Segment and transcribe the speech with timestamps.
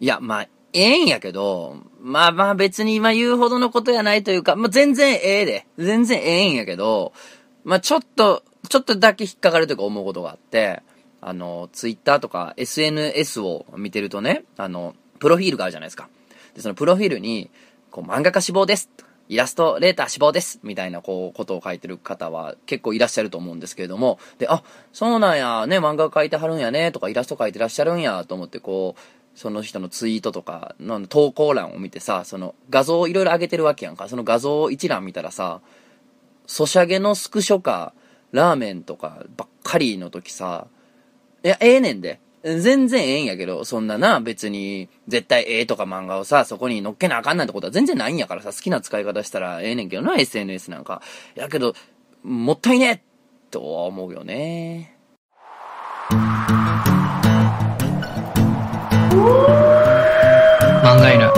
[0.00, 5.66] いや、まあ、ええんやけど、まあまあ別に今言うほどのことやないというか、まあ全然ええで。
[5.78, 7.12] 全然ええんやけど、
[7.64, 10.82] まあちょっと、ちょっとだけ引っかかるというか思うことがあって、
[11.20, 16.08] あの、ツイッターとか SNS を見てるとね、あの、プロフィールがあるじゃないですか。
[16.54, 17.50] で、そのプロフィールに、
[17.90, 18.90] こう、漫画家志望です。
[19.28, 20.60] イラストレーター志望です。
[20.62, 24.62] みたいな、こう、ことを書いてる方は結構いらっしゃると思うんですけれども、で、あ、
[24.92, 29.00] そうなんや、ね、漫画描いてはるんやね、とか、イラスト描いてらっしゃるんや、と思って、こう、
[29.34, 34.08] その人のツイートとかの投稿欄を見てさ、その画像をいろいろ上げてるわけやんか。
[34.08, 35.60] その画像一覧見たらさ、
[36.46, 37.94] ソシャゲのスクショか、
[38.32, 40.66] ラーメンとかばっかりの時さ、
[41.44, 42.20] いや、ええねんで。
[42.42, 51.02] 全然ええんやけど、そんなな、別に、絶対ええとか漫画をさ、そこに乗っけなあかんなんてことは全然ないんやからさ、好きな使い方したらええねんけどな、SNS なんか。
[51.34, 51.74] やけど、
[52.22, 53.04] もったいね
[53.50, 54.96] とは思うよね。
[59.10, 61.28] 漫画犬。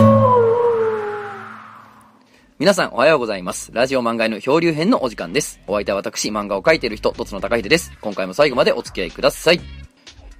[2.59, 3.71] 皆さんおはようございます。
[3.73, 5.59] ラジオ漫画犬漂流編のお時間です。
[5.65, 7.91] お相手は私、漫画を描いている人、とつのたかひでです。
[7.99, 9.59] 今回も最後までお付き合いください。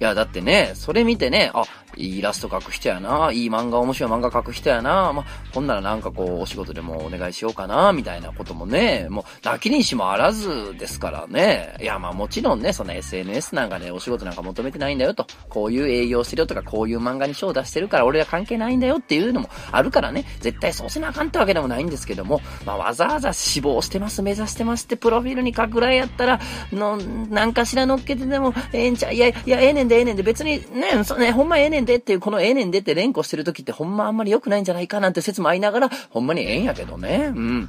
[0.00, 1.64] いや、だってね、それ見てね、あ、
[1.96, 11.76] いいイラスト描く人やな、いい漫画、面白い漫画描く人やな、まあ、ほんならなんかこう、お仕事でもお願いしようかな、みたいなこともね、もう、泣きにしもあらずですからね。
[11.80, 15.26] いや、まあもちろんね、その SNS なんかね、お仕事なんか求めてないんだよと。
[15.48, 26.40] こういう営業してるよとか、こういう漫画に賞出してるから、俺は関係ないんだよっていうのもあるからね、絶対そうせなあかんってわけでもないんですけども、まあわざわざ志望してます、目指してますってプロフィールに書くぐらいやったら、
[26.72, 37.32] の、なんかしら乗っけてでも、ええんちゃ、いや、いや、ええねんでええねんで、別にね、そね、ほんまええねんでっていう、このええねんでって連呼してる時ってほんまあんまり良くないんじゃないかなんて説もありながら、ほんまにええんやけどね。
[37.34, 37.68] うん。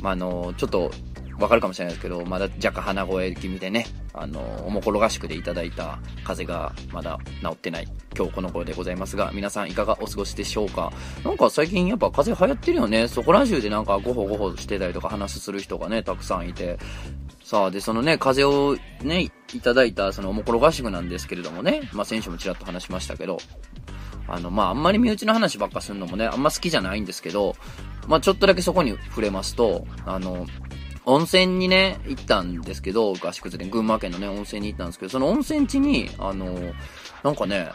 [0.00, 0.90] まあ、あの、ちょっと、
[1.38, 10.92] わかるかもしれないですけど、まだ若干鼻声気味でね、あの、おもころ合宿でいただいた風邪がまだ治ってない今日この頃でございますが、皆さんいかがお過ごしでしょうか？
[11.24, 13.08] なんか最近やっぱ風邪流行ってるよね。
[13.08, 16.78] そこら中でなんかごほごほしてたりとか話する人がね、たくさんいて。
[17.44, 18.76] さあ、で、そのね、風邪を
[19.06, 23.38] ね、いただいたそのおもころ合宿なんですけれどもね、まあ先週もちらっと話しましたけど、
[24.26, 27.56] あの、まあ、あんまり身内の話ばっかするのもね、あんま好きじゃないんですけど、
[28.06, 30.46] まあ、ちょっとだけそこに触れますと、あの、
[31.08, 36.54] 温泉にね、行ったんですけど、合宿でね群馬県のね、温泉に行ったんですけど、その温泉地に、あの、
[37.22, 37.70] なんかね、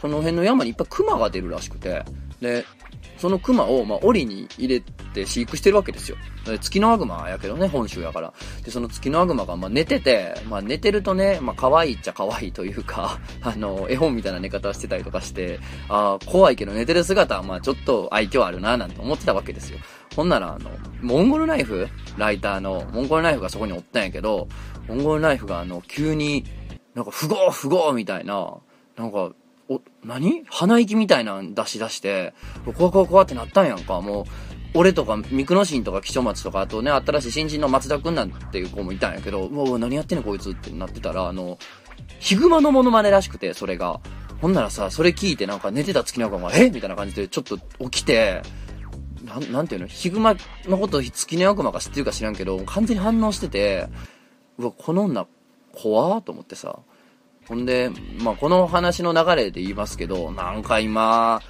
[0.00, 2.04] その辺の山にいっぱい熊が出るらしくて、
[2.40, 2.64] で、
[3.16, 6.16] その熊を、まあ、檻に入れて飼育してるわけですよ。
[6.44, 8.32] で月のアグマやけどね、本州やから。
[8.62, 15.58] で、その月のアグマが、まあ、寝てて、まあ、寝てるとね、まあ、可愛いっちゃ可愛いというか、 あの、絵本みたいな寝方してたりとかして、
[15.88, 19.78] ああ、怖いけど寝てる姿は、まあ、ちょっと愛嬌あるな、なんて思ってたわけですよ。
[20.18, 21.86] ほんなら、あの、モンゴルナイフ？
[22.16, 24.48] ライターの、モンゴルナイフがそこにおったんやけど、
[24.88, 26.44] モンゴルナイフが、あの、急に、
[26.96, 28.56] なんか、不合不合みたいな、
[28.96, 29.30] なんか、
[29.68, 30.42] お、何？
[30.46, 32.34] 鼻息みたいなの出し出して、
[32.76, 34.00] 怖怖怖ってなったんやんか。
[34.00, 34.24] もう、
[34.74, 41.60] 俺とか、ミクノシンとか、木曽松とか、あとね、新しい新人の松田くんなんていう子もいたんやけど、うわ、何やってんのこいつってなってたら、あの、
[42.18, 44.00] ヒグマのモノマネらしくて、それが。
[44.40, 46.70] ほんならさ、それ聞いてなんか寝てた月の子が、え？
[46.70, 47.56] みたいな感じでちょっと
[47.88, 48.42] 起きて、
[49.28, 49.86] なん、なんていうの？
[49.86, 50.34] ヒグマ
[50.66, 53.88] のこと月の悪魔か知ってるか知らんけど、完全に反応してて、
[54.58, 55.26] うわ、この女、
[55.72, 56.78] 怖ーと思ってさ。
[57.46, 61.40] ほんで、まあ、この話の流れで言いますけど、なんか今、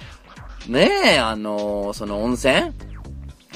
[0.67, 2.73] ねえ、あのー、その温泉？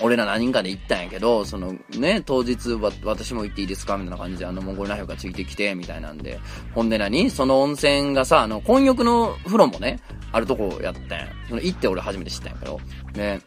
[0.01, 3.95] 俺ら何人かで行ったんやけど、そのね、当日わ、私も行っていいですか？
[3.95, 6.39] みたいな感じで、あの、モンゴルナイフがついてきて、みたいなんで。
[6.73, 7.29] ほんで何？
[7.29, 9.99] その温泉がさ、あの、混浴の風呂もね、
[10.31, 11.27] あるとこやったんや。
[11.47, 12.79] その、行って俺初めて知ったんやけど。
[13.13, 13.39] ね、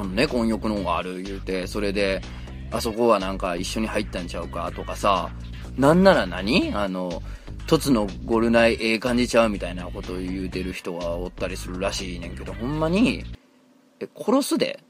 [0.00, 2.22] そのね、混浴の方がある言うて、それで、
[2.70, 5.30] あそこはなんか一緒に入ったんちゃうかとかさ、
[5.76, 6.72] なんなら何？
[6.74, 7.22] あの、
[7.66, 13.24] つのゴルナイええ感じちゃうみたいなことを言うてる人がおったりするらしいねんけど、ほんまに、
[14.00, 14.82] え、殺すで？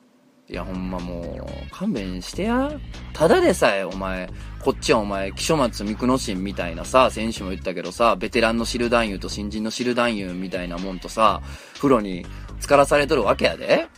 [0.49, 2.71] いや、ほんまもう、勘弁してや。
[3.13, 11.43] ただでさえ、お前、こっちはお前、木書松三久新みたいなさ、選手も言ったけどさ、ベテランの汁男優と新人の汁男優みたいなもんとさ、
[11.77, 12.25] 風呂に
[12.59, 13.89] 浸からされとるわけやで。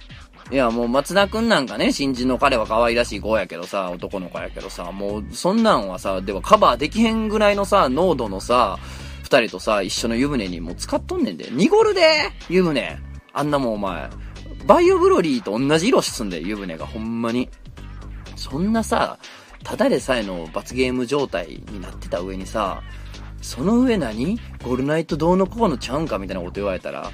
[0.53, 8.79] いや、もう松田くんなんかね、新人の彼は可愛らしい子やけどさ、男の子やけどさ、もう、そんなんはさ、ではカバーできへんぐらいのさ、濃度のさ、
[9.23, 11.49] 二人とさ、一緒の湯船にもう使っとんねんで。
[11.51, 12.03] 濁るで
[12.51, 12.99] 湯船。
[13.33, 14.11] あんなもんお前。
[14.67, 17.49] バイオブロリーと同じ色すんで、湯船がほんまに。
[18.37, 19.19] そんなさ、
[19.65, 22.83] ただでさえの罰ゲーム状態になってた上にさ、
[23.41, 24.39] その上何？
[24.63, 27.11] ゴールナイトどうのこうのちゃうんかみたいなこと言われたら、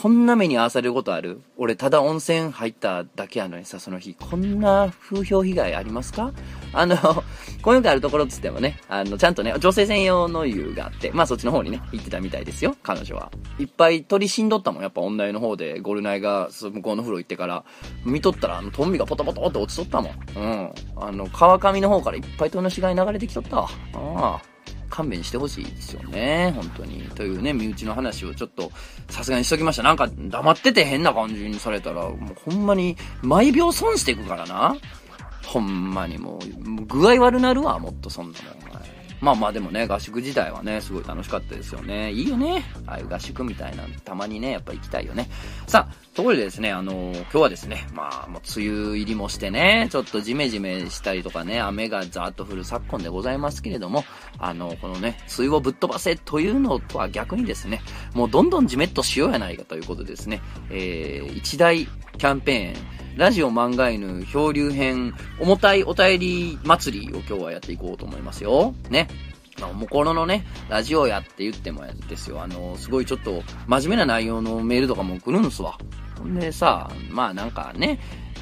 [0.00, 1.40] こんな目に遭わされることある？
[1.56, 4.14] 俺ただ温泉入っただけやのにさ、その日。
[4.14, 6.32] こんな風評被害ありますか？
[6.72, 6.96] あの、
[7.62, 13.32] 混浴あるところっつってもね、あの、ちゃんとね、女性専用の湯があって、まあそっちの方にね、行ってたみたいですよ、彼女は。
[13.58, 17.64] いっぱい鳥死んどったもん、やっぱ女湯の方で、ゴルナイが向こうの風呂行ってから、
[18.04, 20.12] 見とったら、あの、トンビがポトポトって落ちとったもん。
[20.36, 20.72] うん。
[20.94, 23.68] あの、川上の方からいっぱい鳥の死骸流れてきとったわ。
[23.94, 24.57] ああ。
[24.88, 26.52] 勘弁してほしいですよね。
[26.54, 27.02] 本当に。
[27.14, 28.70] というね、身内の話をちょっと、
[29.08, 29.82] さすがにしときました。
[29.82, 34.76] なんか、黙ってて変な感じにされたら、もうほんまに、毎秒損していくからな。
[35.46, 38.68] ほんまにもう、具合悪なるわ、もっとそんなもん。
[39.20, 42.12] まあまあでもね、合宿自体はね、すごい楽しかったですよね。
[42.12, 42.64] いいよね。
[42.86, 45.28] ああいう合宿みたいな、たまにね、やっぱ行きたいよね。
[45.66, 54.04] さあ、ところでですね、あのー、今日はですね、まあ、もう梅雨入りもしてね、ちょっとジメジメしたりとかね、雨がザーッと降る昨今でございますけれども、
[54.38, 57.82] あのー、このね、梅雨をぶっ飛ばせというのとは逆にですね、
[58.14, 60.40] もうどんどんジメッとしようやないかということですね、
[60.70, 68.76] えー、一大キャンペーン、ラジオ漫画犬漂流編重たいお便り祭りを今日はやっていこうと思いますよ。
[68.90, 69.08] ね。
[69.60, 72.40] まあ、もころのね、ラジオやって言ってもですよ。
[72.40, 75.76] あの、すごいちょっと真面目な内容のメールとかも来るんすわ。
[76.16, 77.98] ほんでさ、まあなんかね、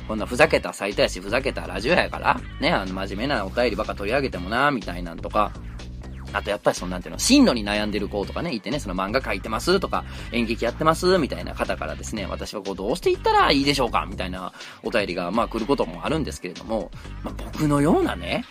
[0.06, 5.52] こんなふざけたサイトやし、ふざけたラジオやから、ね、あの、真面目なお便りばっか取り上げてもな、みたいなんとか、
[6.36, 14.52] あとやっぱりそのなんていうの、進路に悩んでる子とかね、いてね、その漫画描いてますとか、演劇やってますみたいな方からですね、私はこうどうしていったらいいでしょうかみたいな
[14.82, 16.90] お便りがまあ来ることもあるんですけれども、
[17.22, 18.44] まあ僕のようなね、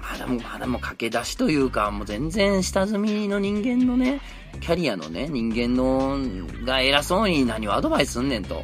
[0.00, 4.20] まだも、まだもう駆け出しというか、もう全然下積みの人間のね、
[4.60, 6.18] キャリアのね、人間の、
[6.64, 8.62] が偉そうに何をアドバイスすんねんと。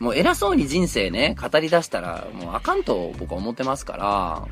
[0.00, 4.48] もう偉そうに人生ね、語り出したら、もうあかんと僕は思ってますから、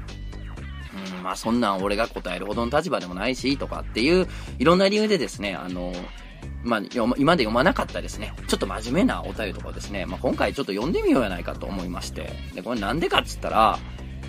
[1.16, 4.28] うん、まあそんなん俺が答えるほどの立場でもないし、とかっていう、
[4.58, 5.92] いろんな理由でですね、あの、
[6.62, 13.78] まあ、今まで読まなかったですね、ちょっと真面目なお便りとかですね、まあ、今回ちょっと読んでみようやないかと思いまして、で、これなんでかっつったら、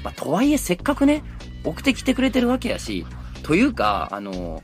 [0.03, 1.23] まあ、とはいえせっかくね、
[1.63, 3.05] 送ってきてくれてるわけやし、
[3.43, 4.63] というか、あの、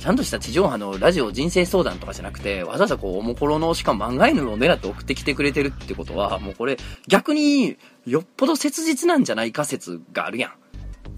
[0.00, 6.76] ちゃんとした地上波のラジオ人生相談とかじゃなくて、わざわざこう、おもころのしかも漫画犬を狙って送ってきてくれてるってことは、もうこれ、
[7.08, 7.76] 逆に、
[8.06, 10.52] よっぽど切実なんじゃないか説があるやん。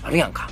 [0.02, 0.48] あるやんか。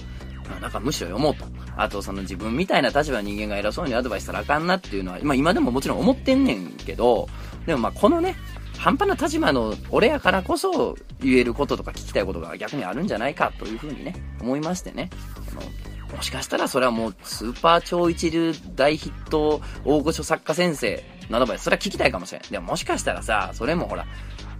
[0.60, 1.44] なんかむしろ読もうと。
[1.76, 7.28] あと、その自分みたいな立場の人間が偉そうにアドバイスしたらあかんなっていうのは、まあ今でももちろん思ってんねんけど、
[7.66, 8.36] でもまあこのね、
[8.78, 15.10] 半端な立場の俺やからこそ言えることとか聞きたいことが逆にあるんじゃないかというふうにね、思いましてね。
[16.14, 22.42] もしかしたらそれはもうスーパー超一流大ヒット大御所作家先生のアドバイス、それは聞きたいかもしれん。
[22.42, 24.06] でももしかしたらさ、それもほら、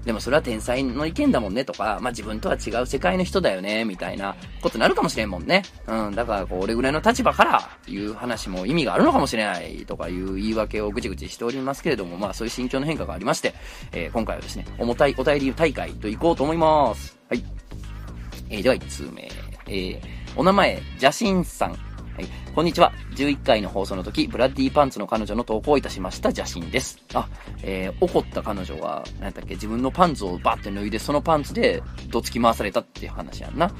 [0.06, 5.64] でもそれは天才の意見だもんねとか、まあ自分とは違う世界の人だよね、みたいなことになるかもしれんもんね。
[5.88, 13.52] うん、だからこう、俺ぐらいの立場から言う話も意味があるのかもしれないとかいう言い訳をぐちぐちしておりますけれども、まあそういう心境の変化がありまして、
[13.90, 17.18] えー、今回はですね、重たいお便り大会と行こうと思います。
[17.28, 17.44] はい。
[18.48, 19.28] えー、では1通目。
[19.66, 20.00] えー、
[20.36, 21.95] お名前、ジャシンさん。
[22.16, 22.28] はい。
[22.54, 22.94] こんにちは。
[23.14, 26.98] 11回の放送の時、ブラッディパンツの彼女の投稿をいたしました写真です。
[27.12, 27.28] あ、
[27.62, 33.70] えー、怒った彼女は、何だっけ、自分のパンツをバッて脱いで、そのパンツで、どつき回されたっていう話やんな。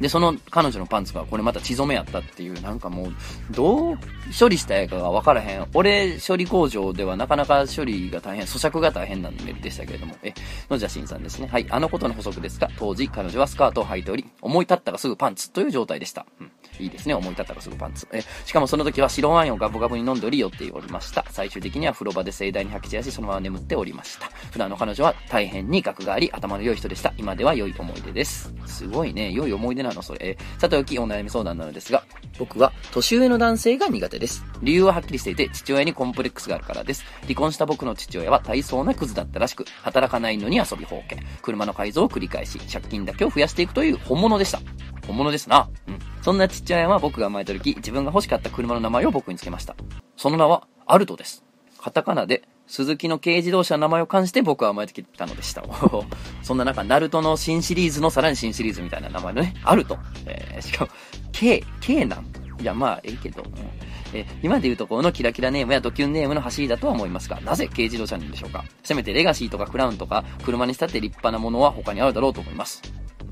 [0.00, 3.14] で、その彼女のパンツがこれまた血染めやったっていう、なんかもう、
[3.50, 3.98] どう
[4.38, 5.66] 処理したやかがわからへん。
[5.74, 10.30] 俺、処理工場ではなかなか処理が大変、咀嚼が大変なんでしたけれども、え、
[10.68, 11.48] の邪神さんですね。
[11.50, 16.26] はい、あのことの補足ですが、当時彼女はスカートを履いており、思い立ったがすぐパンツという状態でした。
[16.40, 16.50] うん。
[16.78, 17.14] いいですね。
[17.14, 18.06] 思い立ったらすぐパンツ。
[18.12, 21.24] え、しかもその時は白ワインをガブガブに飲んでおり寄っておりました。
[21.30, 24.26] 最終的には風呂場で盛大に吐き散らし、そのまま眠っておりました。
[24.50, 27.14] 普段の彼女は大変に額があり、頭の良い人でした。
[27.16, 28.52] 今では良い思い出です。
[28.66, 29.32] すごいね。
[29.32, 30.36] 良い思い出なの、それ。
[30.58, 32.04] さておきお悩み相談なのですが、
[32.38, 34.44] 僕は年上の男性が苦手です。
[34.62, 37.04] 理由ははっきりしていて、父親にコンプレックスがあるからです。
[37.22, 44.60] 離婚した僕の父親は大層なクズだったらしく、働かないのに遊びほうけ、車の改造を繰り返し、借金だけを増やしていくという本物でした。
[45.06, 45.68] 本物ですな。
[45.86, 45.98] うん。
[46.22, 49.76] そんな父親は僕が生まれた時、自分が欲しかった車の名前を僕につけました。
[50.16, 51.44] その名は、アルトです。
[51.80, 55.64] カタカナで、鈴木の軽自動車の名前を冠して僕は生まれてきたのでした。
[56.42, 59.98] そんな中、ナルトの新シリーズのさらに新シリーズみたいな名前のね、アルト。
[60.26, 60.90] えー、しかも、
[61.32, 62.26] K、K なん
[62.60, 63.44] いや、まあ、ええけど。
[64.14, 68.64] えー、今で言うところのキラキラネームやドキュンネームの走りだとは思いますが、なぜ軽自動車なんでしょうか？
[68.82, 72.82] せめてレガシーとかクラウンとか、車にしたって立派なものは他にあるだろうと思います。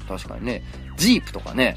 [0.08, 0.62] 確かにね、
[0.96, 1.76] ジープとかね、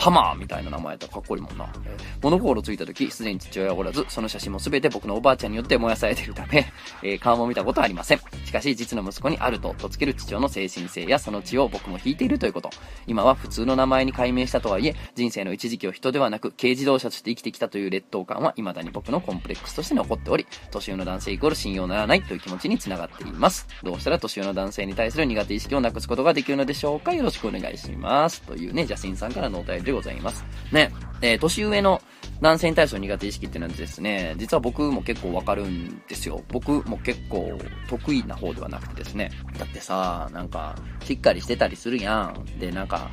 [0.00, 1.70] ハマーみたいな名前やったらかっこいいもんな。
[1.84, 6.72] え、物心ついた時、すでに父親はおらず、その写真も全て僕のおばあちゃんによって燃やされているため、
[7.04, 8.20] えー、顔も見たことはありません。
[8.46, 12.70] しかし、実の息子にあると、とつける父親の精神性やその血を僕も引いているということ。
[13.06, 23.68] 今は普通の名前に改名したとはいえ、人生の一時期を人ではなく、軽自動車として生きてきたという劣等感は未だに僕のコンプレックスとして残っており、年上の男性イコール信用ならないという気持ちにつながっています。
[23.82, 27.12] どうしたら年上の男性に対する苦手意識をなくすことができるのでしょうか？
[27.12, 28.40] よろしくお願いします。
[28.42, 30.44] というね、ジャスンさんからのお便りでございます。
[30.72, 32.00] ね、えー、年上の
[32.40, 36.42] 男性に対する苦手意識っていうのはですね、実は僕も結構わかるんですよ。
[36.48, 39.30] 僕も結構得意な方ではなくてですね。
[39.58, 42.58] だってさ、なんか、しっかりしてたりするやん。
[42.58, 43.10] で、なんか、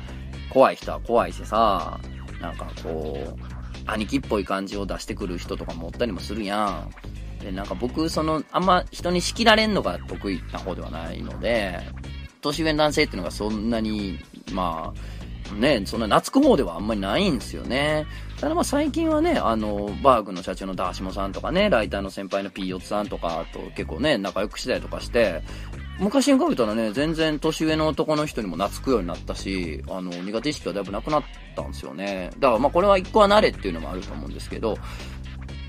[0.50, 2.00] 怖い人は怖いしさ、
[2.40, 6.86] なんかこう、兄貴っぽい感じを出してくる人とかもおったりもするや
[7.40, 7.44] ん。
[7.44, 11.78] で、なんか僕、その、あんま人に仕切られんのが得意な方ではないので、
[12.40, 14.18] 年上の男性っていうのがそんなに、
[14.52, 15.17] まあ、
[15.54, 18.06] ね、そんな懐く方ではあんまりないんですよね。
[18.40, 25.42] ただまあ最近はね、あの、バーグの社長のダーシモさんとかね、ライターの先輩のピーヨツさんとかと結構ね、仲良くしたりとかして、
[25.98, 31.22] 昔に比べたらね、全然年上の男の人にも懐くようになったし、あの、苦手意識はだいぶなくなっ
[31.56, 32.30] たんですよね。
[32.38, 34.76] だからまあこれは一個は慣れっていうのもあると思うんですけど、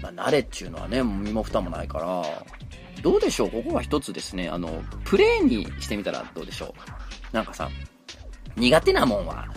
[0.03, 2.23] まあ、慣れっていうのはね、身も蓋もないから、
[3.01, 3.49] どうでしょう？
[3.49, 6.75] ここは一つですね、あの、プレイにしてみたらどうでしょ
[7.31, 7.35] う？
[7.35, 7.69] なんかさ、
[8.55, 9.47] 苦手なもんは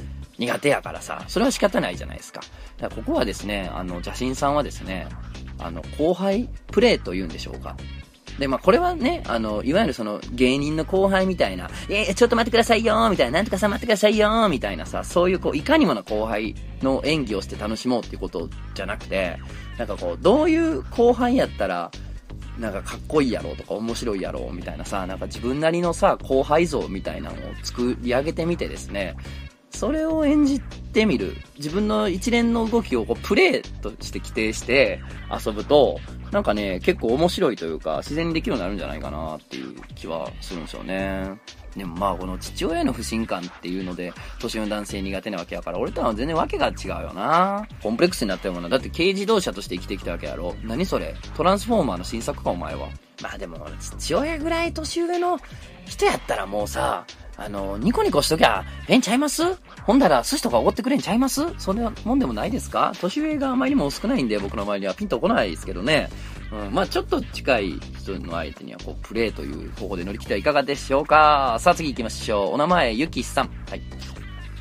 [0.42, 2.40] 苦手やからさ、それは仕方ないじゃないですか。
[2.78, 5.06] だからここはですね、あの、邪神さんはですね、
[5.58, 7.76] あの、後輩プレイと言うんでしょうか。
[8.38, 19.38] で、まあ、これはね、あの、いわゆるその、芸人の後輩みたいな、えー、ちょっと待ってくださいよみたいな、なんとかさ待ってくださいよみたいなさ、そういうこう、いかにもな後輩の演技をして楽しもうっていうことじゃなくて、
[19.78, 21.90] なんかこう、どういう後輩やったら、
[22.58, 29.16] なんかかっこいいやろうとか面白いやろうみたいなさ、なんか自分なりのさ、後輩像みたいなのを作り上げてみてですね、
[29.72, 31.36] それを演じてみる。
[31.56, 35.00] 自分の一連の動きをこうプレイとして規定して
[35.44, 35.98] 遊ぶと、
[36.30, 41.40] なんかね、結構面白いというか、自然にできるようになるんじゃないかなっていう気はするんですよね。
[41.76, 47.66] でもまあこの父親の不信感っていうので、年の男性苦手なわけやから、俺とは全然わけが違うよな。
[47.82, 48.68] コンプレックスになったような。
[48.68, 50.54] だって軽自動車として生きてきたわけやろ。
[50.62, 51.14] 何それ？
[51.34, 52.88] トランスフォーマーの新作かお前は。
[53.22, 55.38] まあでも、父親ぐらい年上の
[55.86, 57.06] 人やったらもうさ、
[57.44, 59.42] あの、ニコニコしときゃ、ええんちゃいます？
[59.82, 61.42] ほんだら寿司とかおごってくれんちゃいます？
[61.58, 62.92] それはもんでもないですか？
[63.00, 66.08] 年上があまりにも少ないんで、僕の周りにはピンとこないですけどね。
[66.52, 71.56] うん、まあちょっと近い人の相手には、こう、プレイという方法で乗り切ってはいかがでしょうか？
[71.58, 72.54] さあ次行きましょう。
[72.54, 73.50] お名前、ゆきさん。
[73.68, 73.82] はい。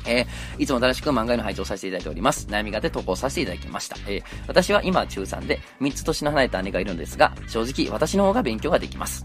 [0.04, 2.48] えー、いつも楽しく漫画の配置をさせていただいております。
[2.48, 3.96] 悩みがて投稿させていただきました。
[4.08, 9.24] えー、私は今中3で3つ年の離れた姉がいるのですが、正直私の方が勉強ができます。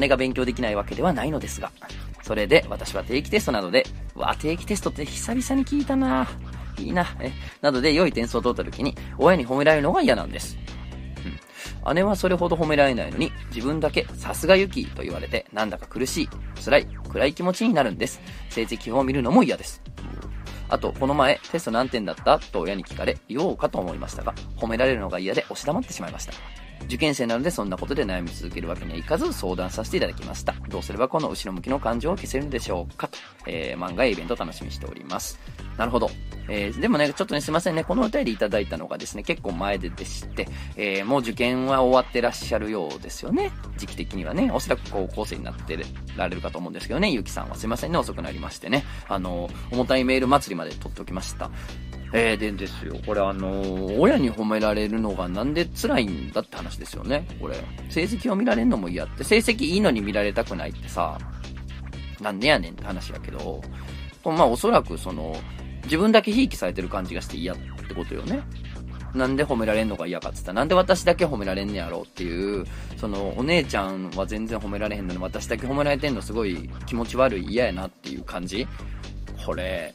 [0.00, 1.70] 姉が勉強できないわけではないのですが、
[2.26, 6.26] それで私は定期テストなどで、わ、定期テストって久々に聞いたな
[6.76, 7.30] いいな、え、
[7.62, 10.58] などで良い点数を取った時に、親に褒められるのが嫌なんです。
[11.86, 11.94] うん。
[11.94, 16.28] 姉はそれほど褒められないのに、自分だけさすがユキと言われて、なんだか苦しい、
[16.64, 18.20] 辛い、暗い気持ちになるんです。
[18.50, 19.80] 成績表を見るのも嫌です。
[20.68, 22.40] あと、この前、テスト何点だった？
[22.40, 26.32] と親に聞かれ、言おうかと思いましたが、褒められるのが嫌で押し黙ってしまいました。
[26.84, 30.54] 受験生なのでそんなことで悩み続けるわけにはいかず相談させていただきました。
[30.68, 35.38] どうすればこの後ろ向きの感情を消せるんでしょうかと、えー、漫画やイベント楽しみにしております。
[35.76, 36.10] なるほど。
[36.48, 43.50] えー、でもね、ちょっとね、すいませんね、このお便りいただいたのがですね、結構前ででして、えー、もう受験は終わってらっしゃるようですよね。
[43.76, 45.78] 時期的にはね、おそらく高校生になって
[46.16, 48.84] られるかと思うんですけどね、ゆきさんはすいませんね、遅くなりましてね。
[49.08, 51.50] あの、重たいメール祭りまで取っておきました。
[52.18, 57.56] えー、でですよ、これあのー、親に褒められるのがなんで辛いんだって話ですよね、これ。
[57.90, 61.18] 成績を見られるのも嫌って、成績いいのに見られたくないってさ、
[62.22, 63.60] なんでやねんって話やけど、
[64.24, 65.36] まあおそらくその、
[65.84, 67.56] 自分だけひいきされてる感じがして嫌っ
[67.86, 68.40] てことよね。
[69.14, 72.64] なんで褒められんのが嫌かって言ったら、なんで私だけ褒められんねやろうっていう、
[72.96, 78.66] その、お姉ちゃんは全然褒められへんのに、私だけ褒められてんのすごい気持ち悪い嫌やなっていう感じ。
[79.44, 79.94] これ、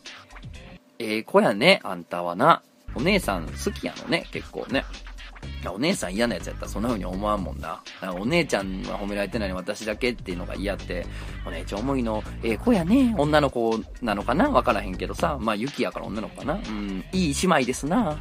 [1.01, 2.61] ええ子やね、あんたはな。
[2.93, 4.85] お姉さん好きやのね、結構ね。
[5.63, 7.81] いやお姉さん嫌なやつやったらそんな風に思わんもんな。
[8.19, 11.05] お姉ちゃんは褒められてないのに私だけっていうのが嫌って、
[11.45, 14.51] お姉ちゃん思いの、ええ子やね、女の子なのかな？
[14.51, 18.19] わからへんけどさ、まあ、ユキやから女の子かなうん、いい姉妹ですな。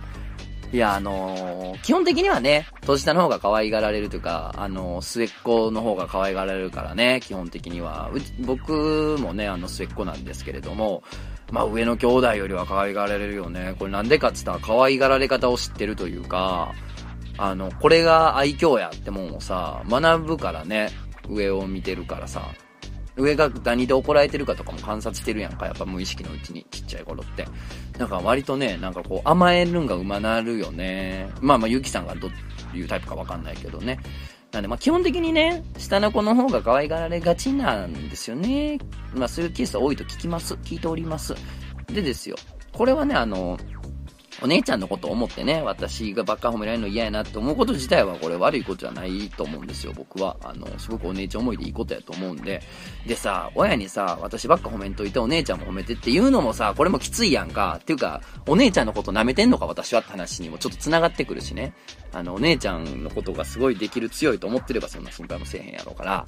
[0.73, 8.09] いや、あのー、基本的にはね、年下の方が可愛がられるというか、あのー、末っ子の方が可愛がられるからね、基本的には。
[8.39, 11.03] 僕もね、あの、末っ子なんですけれども、
[11.51, 13.75] まあ上の兄弟よりは可愛がられるよね。
[13.79, 16.73] これなんでかっつったら可愛がられ方を知ってるというか、
[17.39, 20.91] あの、これが愛嬌やってもんをさ、学ぶからね、
[21.29, 22.43] 上を見てるからさ、
[23.17, 27.47] 上が何で怒られてるかとかも観察してるやんか、やっぱ無意識のうちに、ちっちゃい頃って。
[27.99, 31.29] なんか割とね、なんかこう甘えるんがうまなるよね。
[31.41, 32.29] まあまあゆきさんがど
[32.75, 33.99] ういうタイプかわかんないけどね。
[34.53, 38.79] なんで、まあ、基本的にね、下の子の方が可愛がられがちなんですよね。
[39.15, 40.55] まあ、そういうケースは多いと聞きます。
[40.55, 41.35] 聞いております。
[41.87, 42.37] でですよ。
[42.73, 43.59] これはね、あの、
[44.43, 50.37] お姉ちゃんのことを思ってね、私がばっか褒められるの嫌やなって思うこと自体はこれ悪いことじゃないと思うんですよ、僕は。
[50.43, 52.63] あの、すごくお姉ちゃん思いでいいことやと思うんで。
[53.07, 57.79] でさ、親にさ、私ばっか褒めんといてお姉ちゃんも褒めてっていうのもさ、これもきついやんか。
[57.81, 61.75] っていうか、お姉ちゃんのこと舐めてんのか私はって話にもちょっと繋がってくるしね。
[62.13, 66.27] あの、お姉ちゃんのことがすごいできる強いと思ってればそんな心配もせえへんやろうから。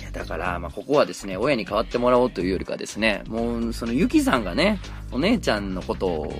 [0.00, 4.80] いや、だから、まあ、ここはですね、親に代わってもらおうというよりかですね、もう、そのゆきさんがね、
[5.12, 6.32] お姉ちゃんのことを、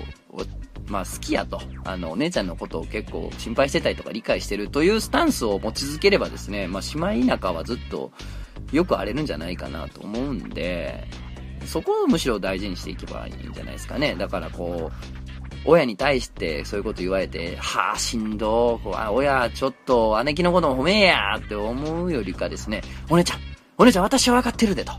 [0.91, 8.13] まあ好きやと、あの、お姉ちゃんのことを結構心配してたりとか理解してるというスタンスを持ち続ければですね、まあ姉妹仲はずっと
[8.73, 11.07] よく荒れるんじゃないかなと思うんで、
[11.65, 14.15] そこをむしろ大事にしていけばいいんじゃないですかね。
[14.17, 15.31] だからこう、
[15.65, 23.39] 親に対してそういうこと言われて、はあ、しんどこうあ、親、ちょっと姉貴のことも褒めやって思うよりかですね、お姉ちゃん、
[23.79, 24.93] お姉ちゃん私は分かってるでと。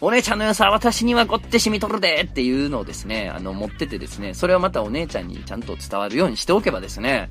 [0.00, 7.30] お姉ちゃんの良さは私にはごって染みとるでっていうのをですね、あの、持っててですね、それをまたお姉ちゃんにちゃんと伝わるようにしておけばですね、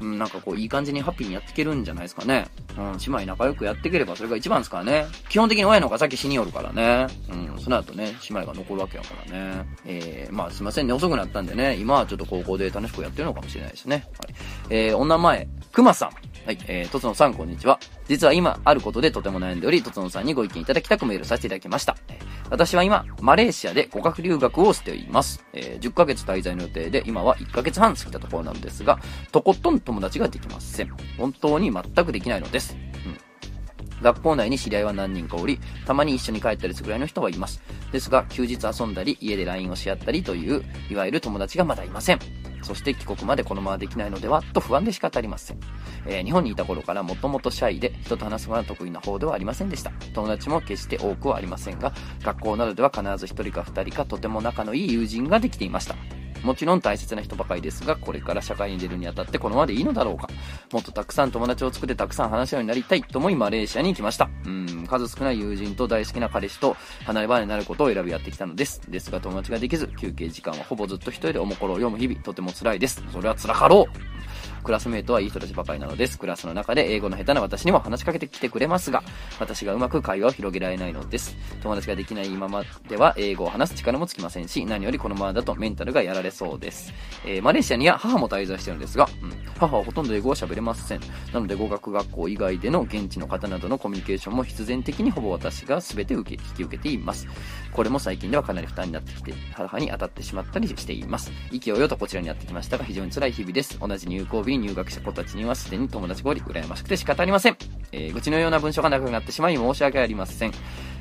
[0.00, 2.48] うん、なんかこう、いい感じにハッピーにやっていけるんじゃないですかね。
[2.78, 5.06] うん、姉妹仲良くやっていければそれが一番ですからね。
[5.28, 7.06] 基本的に親の方が先死によるからね。
[7.30, 9.66] うん、その後ね、姉妹が残るわけやからね。
[9.84, 14.06] えー、まあすいませんね、遅くなったんでね、今はちょっと高校で楽しくやってるのかもしれないですね。
[14.18, 14.34] はい。
[14.70, 16.10] えー、お名前、くまさん。
[16.46, 17.80] はい、えー、とつのさん、こんにちは。
[18.06, 21.96] 実は今、あることでとても悩んでおり、とつのさんにご意見いただきたくメールさせていただきました。
[22.50, 25.44] 私は今、マレーシアで語学留学をしています。
[25.52, 29.00] えー、10ヶ月滞在の予定で、今は1ヶ月半過ぎたところなのですが、
[29.32, 30.96] とことん友達ができません。
[31.18, 32.76] 本当に全くできないのです。
[33.04, 33.18] うん。
[34.00, 37.60] 学校内に知り合いは何人かおり、たまに一緒に帰ったりするぐらいの人はいます。
[37.90, 42.20] ですが、休日遊んだり、家で LINE をし合ったりという、いわゆる友達がまだいません。
[42.66, 45.60] そして帰国までこのままできないのではと不安で仕方ありません。
[46.04, 49.92] えー、日本にいた頃からもともとシャイで人と話すのが得意な方ではありませんでした。
[50.14, 51.92] 友達も決して多くはありませんが、
[52.22, 55.94] 学校などでは必ず1人か2人かとても仲のいい友人ができていました。
[56.46, 60.28] もちろん大切な人ばかりですが、これから社会に出るにあたってこのままでいいのだろうか。
[60.72, 64.30] もっとたくさん友達を作ってたくさん話し合うようになりたいと思いマレーシアに行きました。
[64.44, 68.80] うん、数少ない友人と大好きな彼氏と離れ離れになることを選びやってきたのです。
[68.88, 73.02] ですが友達ができず、休憩時間はほぼずっと一人でおもころを読む日々、とても辛いです。
[73.12, 74.35] それは辛かろう
[74.66, 76.18] クラスメイトはいい人たちばかりなのです。
[76.18, 79.04] クラスの中で英語の下手な私にも話しかけてきてくれますが、
[79.38, 81.36] 私がうまく会話を広げられないのです。
[81.62, 86.92] 友達ができない今までは英語を話す力もつきませんし、何よりこのままだとメンタルがやられそうです。
[87.24, 91.00] えー、マレーシアには母も滞在してるんですが、うん、母はほとんど英語は喋れません。
[91.32, 97.28] なので語学学校以外での現地の方などのコミュニケーションも必然的にほぼ私が全て受け、引き受けています。
[97.72, 101.30] これも最近ではかなり負担になってきて、母に当たってしまったりしています。
[101.52, 103.78] 勢いよとこちらにやってきましたが、非常に辛い日々です。
[103.78, 107.56] 同じ入校日に入学した子たちにはすでに友達がおり、羨ましくて仕方ありません。
[107.92, 110.52] えー、愚痴のような文章が長くなってしまい申し訳ありません。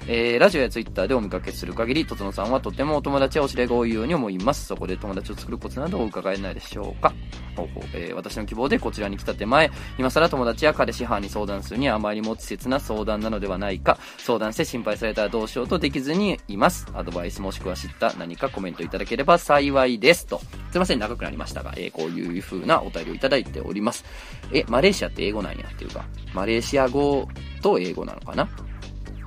[0.07, 4.67] えー、ラジオやツイッターでお見かけする限り、とつのさんはとてもお友達やお知り合いが多いように思います。
[4.67, 7.11] そこで友達を作るコツなどを伺えないでしょうか。
[7.55, 16.85] ほうほうえー、私の希望でこちらに来た手前、今更友達や彼氏母に相談するにはあまりにも稚拙な相談なのではないか、相談して心配されたらどうしようとできずにいます。
[16.93, 20.27] アドバイスもしくは知った何かコメントいただければ幸いです。
[20.27, 20.39] と。
[20.71, 24.05] すいません、長くなりましたが、えー、こういう風なお便りをいただいております。
[24.51, 27.27] え、マレーシアって英語なんやっていうか、マレーシア語
[27.61, 28.47] と英語なのかな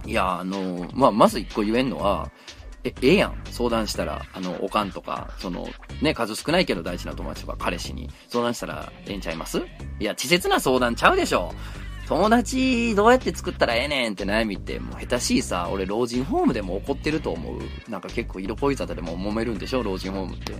[0.08, 2.30] いや、あの、まあ、まず一個言えんのは、
[2.82, 3.34] え、ええやん。
[3.50, 5.68] 相談したら、あの、おかんとか、その、
[6.00, 9.58] ね、数少ないけど大事な友達とか彼氏に相談したらええんちゃいます？
[9.58, 11.52] いや、稚拙な相談ちゃうでしょ。
[12.08, 17.60] 友達どうやって作ったらええねんって悩みって、もう下手しいさ、俺老人ホームでも怒ってると思う。
[17.90, 19.82] なんか結構色恋沙汰でも揉めるんでしょ？
[19.82, 20.54] 老人ホームって。
[20.54, 20.56] い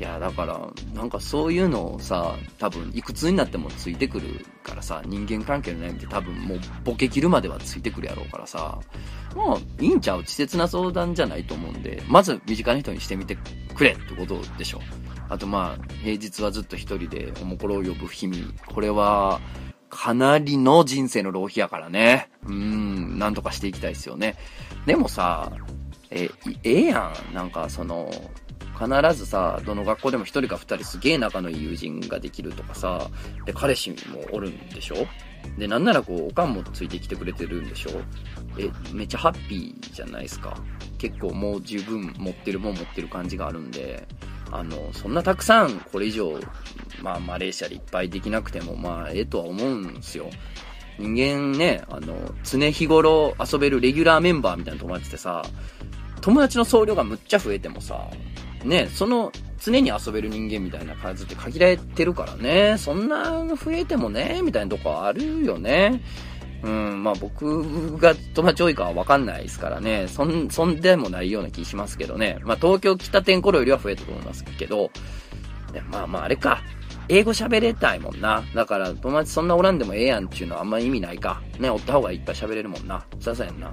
[0.00, 0.60] や、だから、
[0.94, 8.78] なんかそういうのをさ、多分、いくつになってもついてくるからさ、人間関係の悩みって多分もうボケ切るまではついてくるやろうからさ、
[9.34, 10.18] まあ、いいんちゃう？
[10.18, 13.36] 稚拙な相談じゃないと思うんで、まず身近な人にしてみて
[13.74, 14.80] くれってことでしょ。
[15.28, 18.52] あとまあ、平日はずっと一人でおもころを呼ぶ日々。
[18.66, 19.40] これは、
[19.90, 22.28] かなりの人生の浪費やからね。
[22.46, 24.36] うん、なんとかしていきたいですよね。
[24.86, 25.52] でもさ、
[26.10, 26.30] え、
[26.64, 27.34] ええやん。
[27.34, 28.10] なんかその、
[28.78, 33.08] 必ずさ、どの学校でも1人か2人すげえ仲のいい友人ができるとかさ、
[33.46, 33.96] で、彼氏も
[34.32, 35.06] おるんでしょ？
[35.56, 37.90] で、なんならこう、おかんもついてきてくれてるんでしょ？
[38.58, 40.56] え、めっちゃハッピーじゃないですか。
[40.96, 44.06] 結構もう十分持ってるもん持ってる感じがあるんで、
[44.50, 46.38] あの、そんなたくさんこれ以上、
[47.02, 50.30] まあ、マレーシアでいっぱいできなくても、まあ、ええとは思うんすよ。
[50.98, 55.42] 人間ね、あの、常日頃遊べるレギュラーメンバーみたいな友達ってさ、
[56.20, 58.08] 友達の総量がむっちゃ増えてもさ、
[58.64, 66.02] ね、その、常に遊べる人間みたいな数って限られてるからね、そんな増えてもね、みたいなとこあるよね。
[66.62, 72.38] うん、まあ僕が友達多いかはわかんないですからね、そん、そんでもないような気しますけどね。
[72.42, 74.90] まあ東京来た点頃よりは増えたと思いますけど、
[75.90, 76.62] まあまああれか。
[77.08, 78.42] 英語喋れたいもんな。
[78.54, 81.40] だから友達そんなおらんでもええやんっていうのはあんま意味ないか。
[81.60, 83.04] ね、おった方がいっぱい喋れるもんな。
[83.20, 83.70] ささやんな。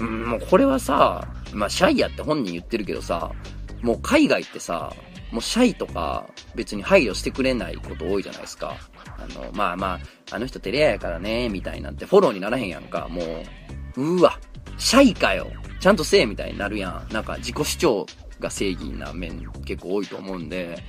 [0.00, 3.30] うん、もうこれはさ、まあシャイやって本人言ってるけどさ、
[3.84, 4.94] もう海外ってさ、
[5.30, 8.76] もうシャイとか別に配慮してくれないこと多いじゃないですか。
[9.04, 13.08] あの、まあまあ、あの人照れ屋やからね、みたいなんてフォローにならへんやんか。
[13.10, 13.22] も
[13.96, 14.38] う、うわ、
[14.78, 15.48] シャイかよ。
[15.80, 17.12] ちゃんとせえみたいになるやん。
[17.12, 18.06] なんか自己主張
[18.40, 20.82] が正義な面結構多いと思うんで、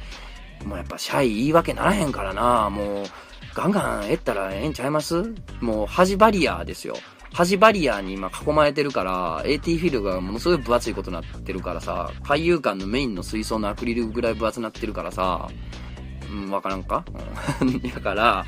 [0.64, 2.70] もうやっぱシャイ言い訳ならへんからな。
[2.70, 3.06] もう、
[3.54, 5.34] ガンガン得ったらええんちゃいます？
[5.60, 6.96] もう端バリアですよ。
[7.36, 15.50] 端バリアに今囲まれてるから、AT フィールドがものすごい分厚いことになってるからさ、海遊館のメインの水槽のアクリルぐらい分厚くなってるからさ、
[16.32, 17.04] うん、わからんか？
[17.94, 18.46] だから、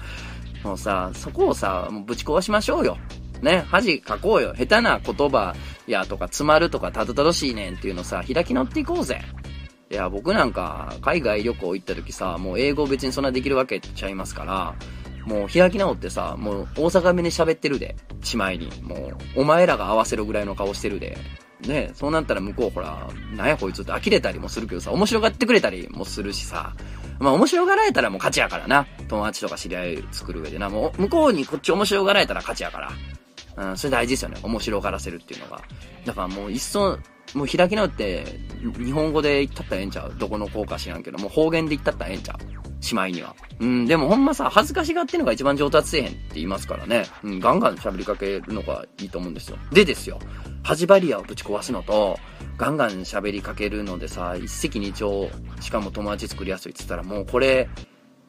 [0.63, 2.97] もうさ、そこをさ、もうぶち壊しましょうよ。
[3.41, 4.53] ね、恥書こうよ。
[4.57, 5.53] 下手な言葉
[5.85, 9.21] やとか、詰まるとか、たどたどしいねんっていうのさ、開き直っていこうぜ。
[9.91, 14.75] いや、僕なんか、海外旅行行った時さ、もう英語別にそんなできるわけちゃいますから、
[15.27, 18.71] もう開き直ってさ、もう大阪弁で喋ってるで、しまいに。
[18.81, 18.95] も
[19.35, 21.17] う、お前らが合わせるぐらいの顔してるで。
[21.67, 26.75] ねそうなったら向こうほら、なんやこいつって呆れたりもするけどさ、面白がってくれたりもするしさ、
[27.19, 28.85] まあ面白がられたらもう勝ちやからな。
[29.07, 30.69] 友達とか知り合い作る上でな。
[30.69, 32.79] もう向こうにこっち面白がられたら勝ちやか
[33.55, 33.69] ら。
[33.69, 34.37] うん、それ大事ですよね。
[34.43, 35.61] 面白がらせるっていうのが。
[36.05, 36.99] だからもう一層、
[37.33, 38.39] もう開き直って、
[38.77, 40.13] 日本語で言ったったらええんちゃう？
[40.15, 42.37] どこの効か知らんけど、もう方言で言ったったらええんちゃう？
[42.79, 43.35] しまいには。
[43.59, 47.05] うん、でもほんまさ、恥ずかしがってのが一番上達せえへんって言いますからね。
[47.23, 49.57] うん、ガンガン喋りかけるのがいいと思うんですよ。
[49.71, 50.19] でですよ。
[50.63, 52.19] 恥バリアをぶち壊すのと、
[52.57, 55.29] ガンガン喋りかけるのでさ、一石二鳥、
[55.61, 57.69] しかも友達作りやすいって言ったらもうこれ、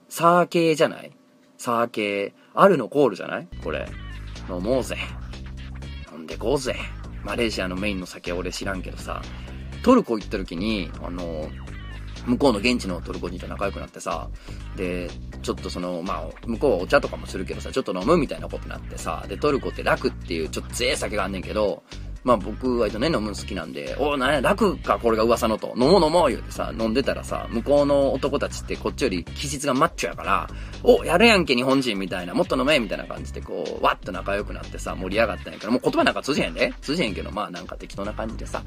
[0.09, 1.13] サー系じゃない？
[1.59, 2.33] サー系。
[2.55, 3.49] あるのコールじゃない？
[3.63, 3.87] これ。
[4.49, 4.97] 飲もうぜ。
[6.13, 6.77] 飲んでこうぜ。
[7.25, 9.21] マレーシアのメインの酒俺知らんけどさ、
[9.83, 11.51] トルコ行った時に、あの、
[12.29, 14.29] 向こうの現地のトルコ人と仲良くなってさ、
[14.77, 15.11] で、
[15.43, 21.83] ちょっとその、まあ、向こうはお茶とかもするけどさ、ちょっと飲むみたいなことになってさ、で、トルコって楽っていうちょっと強い酒があんねんけど、
[22.25, 25.73] まあ僕割とね、飲むの好きなんで、おなんや、楽か、これが噂のと。
[25.77, 30.51] 飲もう飲もう言うてさ、飲んでたらさ、向こうの男たちってこっちより気質がマッチョやから、
[30.83, 38.63] お、やるやんけ日本人みたいな、もっと飲めみたいな感じでこう、わっと仲良くなってさ、盛り上がったんやから、もう言葉なんか通じへんで通じへんけど、まあなんか適当な感じでさ。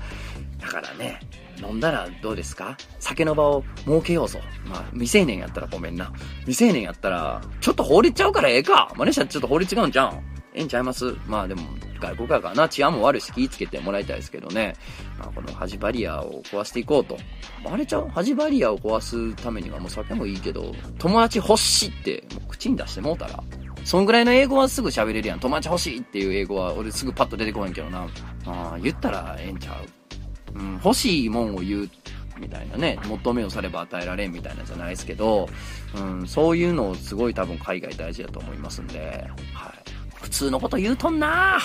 [0.60, 1.20] だからね、
[1.62, 2.78] 飲んだらどうですか？
[3.00, 4.40] 酒の場を設けようぞ。
[4.66, 6.12] まあ、未成年やったらごめんな。
[6.42, 8.94] 未成年やったら、ちょっと法律ちゃうからええか。
[8.98, 10.24] マネーシャちょっと法律違うんじゃん？
[10.54, 11.16] ええんちゃいます？
[11.28, 11.62] まあでも、
[12.00, 14.76] 外国やからな、治安も悪いし気ぃつけてもらいたいですけどね。
[15.18, 17.18] まあこの端バリアを壊していこうと。
[17.66, 18.10] あれちゃう？
[18.10, 23.44] 端バリアを壊すためにはもう酒もいいけど、友達欲しいってもう口に出してもうたら。
[23.84, 25.40] そんぐらいの英語はすぐ喋れるやん。
[25.40, 28.08] 友達欲しいっていう英語は俺すぐパッと出てこへんけどな。
[28.46, 30.01] ああ、言ったらええんちゃう？
[30.56, 31.90] うん、欲しいもんを言う
[32.40, 35.48] みたいなね、求めをされば与えられんみたいなじゃないですけど、
[35.96, 39.74] うん、そういうのをすごい多分海外大事だと思いますんで、はい。
[40.16, 41.58] 普通のこと言うとんな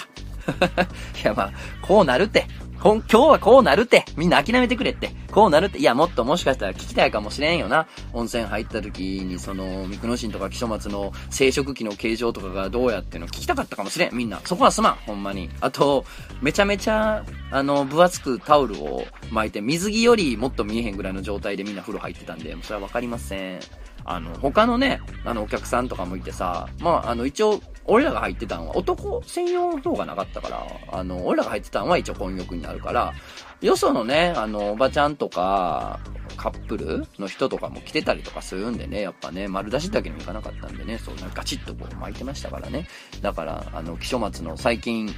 [1.23, 2.47] いやまあ、こうなるって。
[2.83, 4.05] 今日はこうなるって。
[4.17, 5.11] みんな諦めてくれって。
[5.33, 5.79] こうなるって。
[5.79, 7.87] いや、もっともしかしたら聞きたいかもしれんよな。
[8.13, 14.15] 温泉入った時に、その、三久野神とか木曽松の生殖器の形状とかがどうやっての聞きたかったかもしれん。
[14.15, 14.41] みんな。
[14.45, 14.95] そこはすまん。
[15.07, 15.51] ほんまに。
[15.61, 16.05] あと、
[16.41, 23.61] めちゃめちゃ、あの、分厚くタオルを巻いて、水着よりもっと見えへんぐらいの状態でみんな風呂入ってたんで、それはわかりません。
[24.07, 33.13] あの、他のね、あの、お客さんとかもいてさ、まあ、あの、一応、俺らが入ってたんは男専用の方がなかったから、あの、俺らが入ってたんは一応混浴になるから、
[33.61, 36.01] よそのね、あの、おばちゃんとか、
[36.37, 42.87] カップルの人とかも来てたりとかするんでね、やっぱね、丸出しだけにもいかなかったんでね、そう、ガチッとこう巻いてましたからね。
[43.23, 45.13] だから、あの、木書松の最近、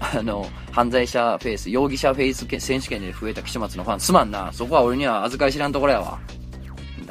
[0.00, 4.52] あの、犯罪者フェイス、容疑者フェイス選手権で増えた木書松のファン、すまんな。
[4.52, 6.18] そこは俺には預かり知らんところやわ。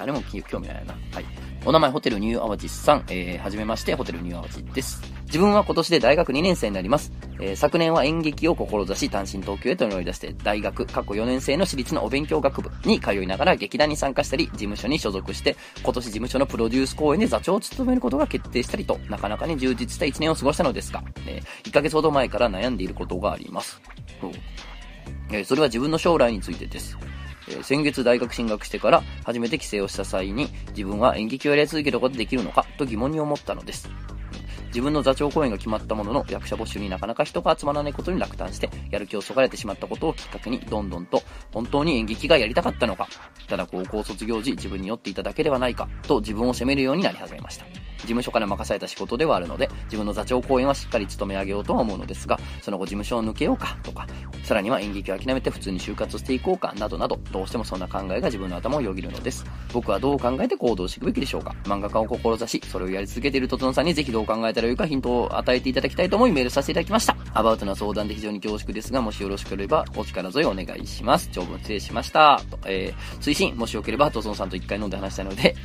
[0.04, 0.94] 誰も興味ないな。
[1.14, 1.26] はい。
[1.66, 3.06] お名前、ホテルニューアワジさん。
[3.08, 5.02] えー、はじめまして、ホテルニューアワジです。
[5.28, 7.14] 自分は今年で大学2年生になります。
[7.40, 23.82] えー、昨年は演劇を志し、単身東京へと乗り出して、大学、過去4年生の私立のお勉強学部に通いながら劇団に参加したり、事務所に所属して、今年事務所のプロデュース公演で座長を務めることが決定したりと、なかなかに充実した1年を過ごしたのですが、えー、1ヶ月ほど前から悩んでいることがあります。
[25.32, 26.98] えー、それは自分の将来についてです。
[27.50, 33.90] えー、先月大学進学してから初めて帰省をした際に自分は演劇をやり続けることができるのかと疑問に思ったのです。
[34.74, 41.22] 自分の座長公演が決まったものの役者募集になかなか人が集まらないことに落胆してやる気をそがれてしまったことをきっかけにどんどんと
[41.54, 43.08] 本当に演劇がやりたかったのか
[43.48, 47.66] ただ高校卒業時自分に酔っていただけではないかと自分を責めるようになり始めました
[48.04, 54.08] 事務所から任された仕事ではあるので、自分の座長公演はしっかり務め上げようとは思うのですが、その後事務所を抜けようかとか、
[54.44, 59.46] さらには演劇を諦めて普通に就活していこうかなどなど、どうしてもそんな考えが自分の頭をよぎるのです。
[59.72, 67.16] 僕はどう考えて行動していくべきでしょうか漫画家を志し、それをやり続けているとつのさんにぜひどう考えたらよいかヒントを与えていただきたいと思いメールさせていただきました。
[67.34, 71.30] アバウトな相談で非常に恐縮ですが、もしよろしければお力添えお願いします。
[71.32, 72.42] 長文失礼しました。
[72.52, 75.56] と、えー、推進、もしよければ、とつのさんと一回飲んで話したいので、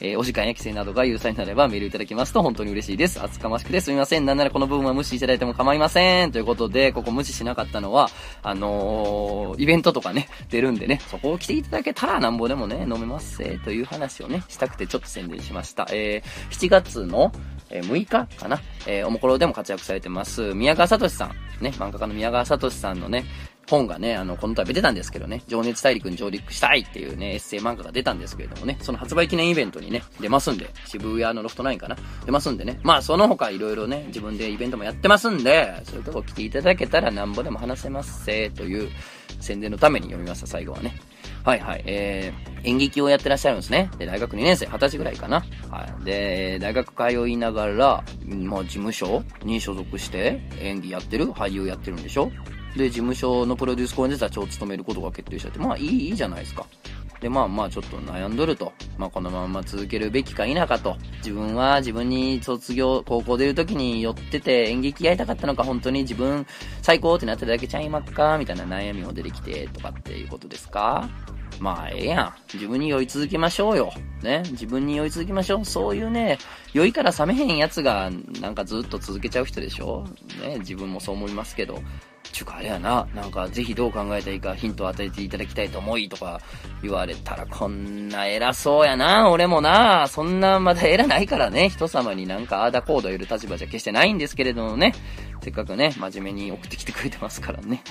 [0.00, 3.20] えー、お時間や規制などが許されなればメールいただきますと本当に嬉しいです。
[3.22, 4.26] 厚かましくてすみません。
[4.26, 6.32] なんならこの部分は無視いただいても構いません。
[6.32, 8.10] ということで、ここ無視しなかったのは、
[8.42, 15.88] あのー、イベントとかね、出るんでね、そこを来ていただけたらなんぼでもね、飲めますえという話をね、したくてちょっと宣伝しました。
[15.90, 17.32] えー、7月の、
[17.70, 21.34] え6日かなえー、おもころでも活躍されてます、宮川聡さん。
[21.62, 23.24] ね、漫画家の宮川聡さんのね、
[23.68, 38.90] 本がね、あの、この度出たんですけどね、情熱大陸に上陸したいっていうね、エッセイ漫画が出たんですけれどもね、その発売記念イベントにね、出ますんで、渋谷のロフト9かな出ますんでね、まあその他いろいろね、自分でイベントもやってますんで、そういうとこ来ていただけたらなんぼでも話せますせという
[39.40, 40.94] 宣伝のために読みました、最後はね。
[41.44, 41.82] はいはい。
[41.86, 43.90] えー、演劇をやってらっしゃるんですね。
[43.98, 45.44] で、大学2年生、20歳ぐらいかな。
[45.70, 46.04] はい。
[46.04, 52.30] で、大学通いながら、まあ、事務所に所属して演技やってる俳優やってるんでしょ
[52.76, 56.66] で、事務所のプロデュース公演で座長を務めることが決定しちゃって、まあいい、いいじゃないですか。
[57.20, 58.72] で、まあまあちょっと悩んどると。
[58.96, 60.96] まあこのまま続けるべきか否かと。
[61.16, 66.46] 自分は自分に卒業、高校出る時に寄ってて演劇やりたかったのか本当に自分
[66.82, 68.38] 最高ってなっただけちゃいまっか？
[68.38, 71.08] みたいな悩みも出てきてとかっていうことですか？
[71.58, 72.34] まあ、ええやん。
[72.54, 73.92] 自分に酔い続けましょうよ。
[74.22, 74.44] ね？
[74.52, 75.64] 自分に酔い続けましょう。
[75.64, 76.38] そういうね、
[76.72, 80.04] 酔いから冷めへんやつが、なんかずっと続けちゃう人でしょ？
[80.40, 80.58] ね？
[80.60, 81.82] 自分もそう思いますけど。
[82.32, 86.40] ちゅうかあれやな、なんかぜひどう考えたらいいかヒントを与えていただきたいと思いとか
[86.82, 94.94] 言われたらこんな偉そうやな、俺もな、そんなまだ偉ないからね、人様になんかあーだコード言る立場じゃ決してないんですけれどもね、
[95.48, 97.82] せっかくね、真面目に送ってきてくれてますからね。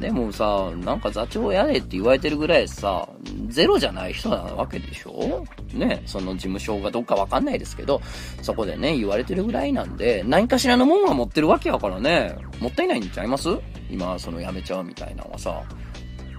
[0.00, 3.08] でもさ、なんか座長やれって言われてるぐらいさ、
[3.46, 5.46] ゼロじゃない人なわけでしょ？
[5.72, 8.00] ね、その事務所がどっかわかんないですけど、
[8.42, 13.48] そこでね、言われてるぐらいなんで、何かしらのもんは持ってるわけやからね、もったいないんちゃいます？
[13.88, 15.62] 今、その辞めちゃうみたいなのはさ。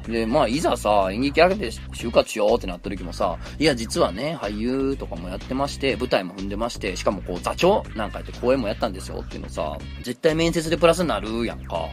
[0.10, 11.88] で、まあ、いざさ、演劇上げて就活しようってなった時もさ、いや、実はね、俳優とかもやってまして、舞台も踏んでまして、しかもこう、座長なんかやって公演もやったんですよっていうのさ、絶対面接でプラスになるやんか。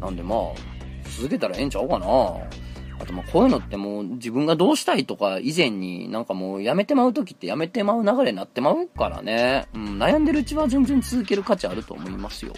[0.00, 0.38] なんでまあ、
[1.16, 2.06] 続けたらええんちゃうかな。
[3.00, 9.66] あとまあこういうのってもう自分がどうしたいとか以前になんかもうやめてまう時ってやめてまう流れになってまうからね。
[9.74, 12.52] うん、悩んでるうちは全然続ける価値あると思いますよ。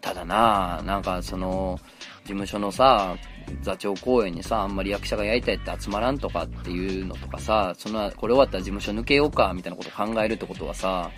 [0.00, 1.78] ただななんかその、
[2.24, 3.16] 事務所のさ、
[3.62, 11.10] 座長公演にさ、あんまり役者がやりたいって集まらんとかっていうのとかさ、その、これ終わったら事務所抜けようか、みたいなこと考えるってことはさ、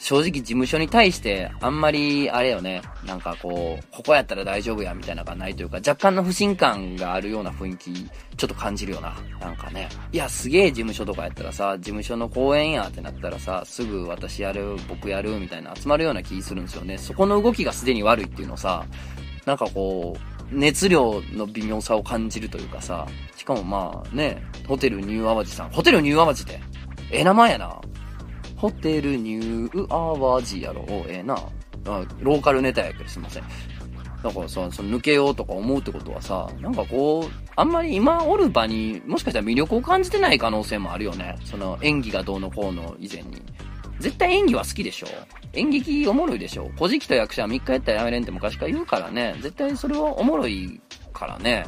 [0.00, 7.92] 正直事務所に対してあんまりあれよね、なんかこう、ここやったら大丈夫やみたいなのがないというか、若干の不信感があるような雰囲気、
[8.36, 9.14] ちょっと感じるよな。
[9.38, 9.90] なんかね。
[10.10, 16.96] いや、すげえ事務所とかやったらさ、事務所の公演やってなったらさ、すぐ私やる、僕やるみたいな集まるような気するんですよね。
[16.96, 18.86] そこの動きがすでに悪いっていうのさ、
[19.44, 25.70] なんかこう、熱量の微妙さを感じるというかさ、しかもまあね、ホテルニューアワジさん。
[25.70, 26.60] ホテルニューアワジって、
[27.10, 27.80] ええ名前やな。
[28.56, 30.84] ホテルニューアワジやろ。
[31.08, 31.36] ええな。
[32.20, 33.44] ローカルネタやけどすいません。
[34.22, 41.36] だからさ、その抜けようとか思うってことはさ、なんかこう、あんまり今おる場にもしかしたら魅力を感じてない可能性もあるよね。
[41.44, 43.42] その演技がどうのこうの以前に。
[44.00, 45.06] 絶対演技は好きでしょ
[45.52, 49.36] 演劇おもろいでしょ古事記と役者は3日やったらやめれんって昔から言うからね。
[49.40, 50.80] 絶対それはおもろい
[51.12, 51.66] からね。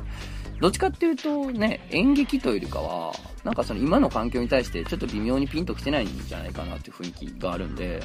[0.61, 8.01] どっちかっていうとね、演劇というよりかは、なんかその今の環境に対してちょっと微妙にピンときてないんじゃないかなっていう雰囲気があるんで、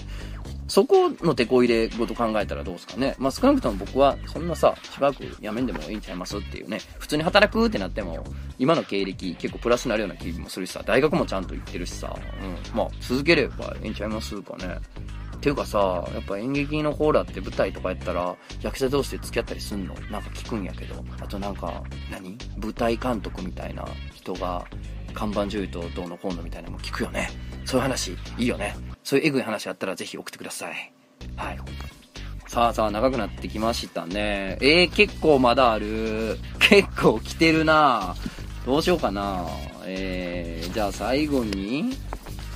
[0.68, 3.16] そこの手こ入れごと考えたらどうですかね。
[3.18, 8.24] まあ少なくとも僕はそんなさ、しばらくやめんでもいいんちゃいますっていうね、普通に働くってなっても、
[8.60, 14.78] 今の経歴結構プラスになるような気もするしさ、大学もちゃんと行ってるしさ、うん、まあ続ければいいんちゃいますかね。
[15.40, 19.94] ていうかさ、やっぱ演劇のコーラって舞台とかやったら、役者同士で付き合ったりすんの？
[20.12, 21.06] なんか聞くんやけど。
[21.22, 22.38] あとなんか、何？
[22.58, 24.66] 舞台監督みたいな人が、
[25.14, 27.30] 看板女優とどうのこうのみたいなのも聞くよね。
[27.66, 28.76] そういう話、いいよね。
[29.08, 30.92] そういうエグい話あったらぜひ送ってください。
[31.38, 31.60] はい。
[32.50, 34.58] さあさあ、長くなってきましたね。
[34.60, 36.38] えー、結構まだある。
[36.60, 38.18] 結構来てるな
[38.66, 39.46] どうしようかな
[39.86, 41.94] えー、じゃあ最後に、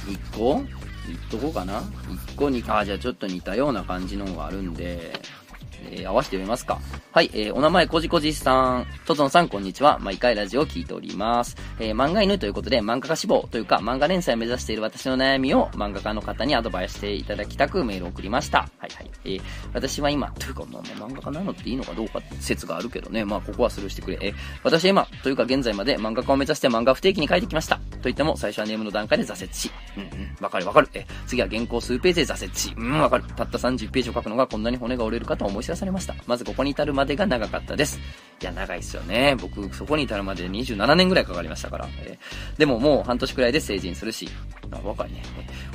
[0.08, 0.66] 1個？
[1.10, 1.80] いっとこうかな。
[1.80, 5.14] 1個に、あ、じゃあちょっと似たような感じのがあるんで、
[5.92, 6.80] えー、合わせて読みますか。
[7.12, 8.88] はい、えー、お名前、こじこじさん。
[9.06, 10.00] とつのさん、こんにちは。
[10.00, 11.58] 毎回ラジオを聞いております。
[11.80, 18.60] えー、漫画犬ということで、漫画家志望というか、漫画連載を目指している私の悩みを漫画家の方にアドバイスしていただきたくメールを送りました。
[18.78, 19.12] はいはい。
[19.26, 19.42] えー、
[19.74, 23.26] 私は今、というか、まあ、漫画家なのっていいのかどうか説があるけどね。
[23.26, 24.18] まあ、ここはスルーしてくれ。
[24.22, 27.76] えー、私は今、というか現在まで漫画家を目指して漫画不定期に書いてきました。
[27.76, 29.70] と言っても、最初はネームの段階で挫折し。
[29.98, 30.90] うんうん、わかるわかる。
[30.94, 32.74] え、次は原稿数ページで挫折し。
[32.78, 33.24] うん、わかる。
[33.36, 36.16] たった30ページを書くのがこんなに骨が折れるかと思い知らされました。
[36.28, 38.00] まずここに至るまでが長かったです。
[38.42, 39.36] いや、長いっすよね。
[39.40, 41.88] 僕、そこに至るまで27年ぐらいかかりましたから。
[42.00, 44.30] えー、でももう半年くらいで成人するし、
[44.72, 45.22] あ、若いね。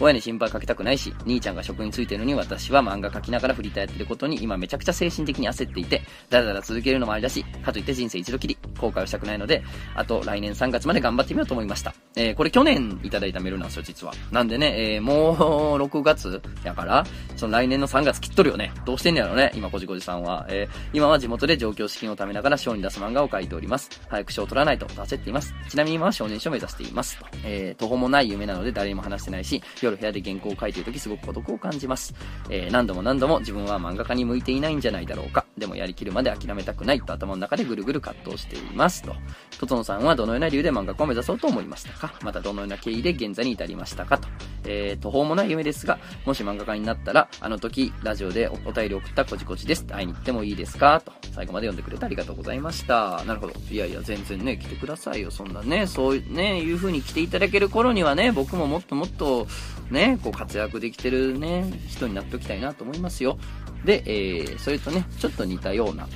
[0.00, 9.62] 親に心配かけたくないし、兄ちゃんが職に就いてるのに私は漫画描きながらフリーターやってることに今めちゃくちゃ精神的に焦っていて、だらだら続けるのもありだし、かといって人生一度きり、後悔をしたくないので、
[9.94, 11.94] あと来年3月まで頑張ってみようと思いました。
[12.16, 14.14] えー、これ去年いただいたメールなんですよ、実は。
[14.30, 15.32] なんでね、えー、も
[15.76, 18.72] う6月やから、その来年の3月切っとるよね。
[18.84, 20.46] どうしてんねやろね、今こじこじさんは。
[20.48, 23.90] えー、今は地元で上京資金を貯めながら賞に出す漫画を描いております。
[24.08, 25.54] 早く賞を取らないと焦っています。
[25.68, 27.18] ちなみに今は少年賞を目指しています。
[27.18, 27.26] と。
[27.44, 32.14] えー、途方もない夢なので誰にも話してないし、夜部屋で原稿を書いている時すごく孤独を感じます。
[32.50, 35.45] えー、何度も何度も自分は漫画家に向いていないんじゃないだろうか。
[35.56, 39.02] でもやりきるまで諦めたくないと頭の中でぐるぐる葛藤しています。
[39.02, 39.14] と。
[39.58, 42.12] とつのさんはどのような理由で漫画家を目指そうと思いましたか？
[42.22, 44.18] またどのような経緯で現在に至りましたか？
[44.18, 44.28] と。
[44.68, 49.84] えー、途方もない夢ですが、もし漫画家になったら、あの時、ラジオでお便り送ったこじこじです。
[49.84, 51.00] 会いに行ってもいいですか？
[51.00, 51.12] と。
[51.32, 53.22] 最後まで読んでくれてありがとうございました。
[53.24, 53.54] なるほど。
[53.70, 55.30] いやいや、全然ね、来てくださいよ。
[55.30, 59.46] そんなね、そういうね、いう風に来ていただける頃にはね、僕ももっともっと、
[59.90, 63.38] ね、こう活躍できてるね、人になっておきたいなと思いますよ。
[63.84, 66.06] で、えー、それとね、ちょっと似たような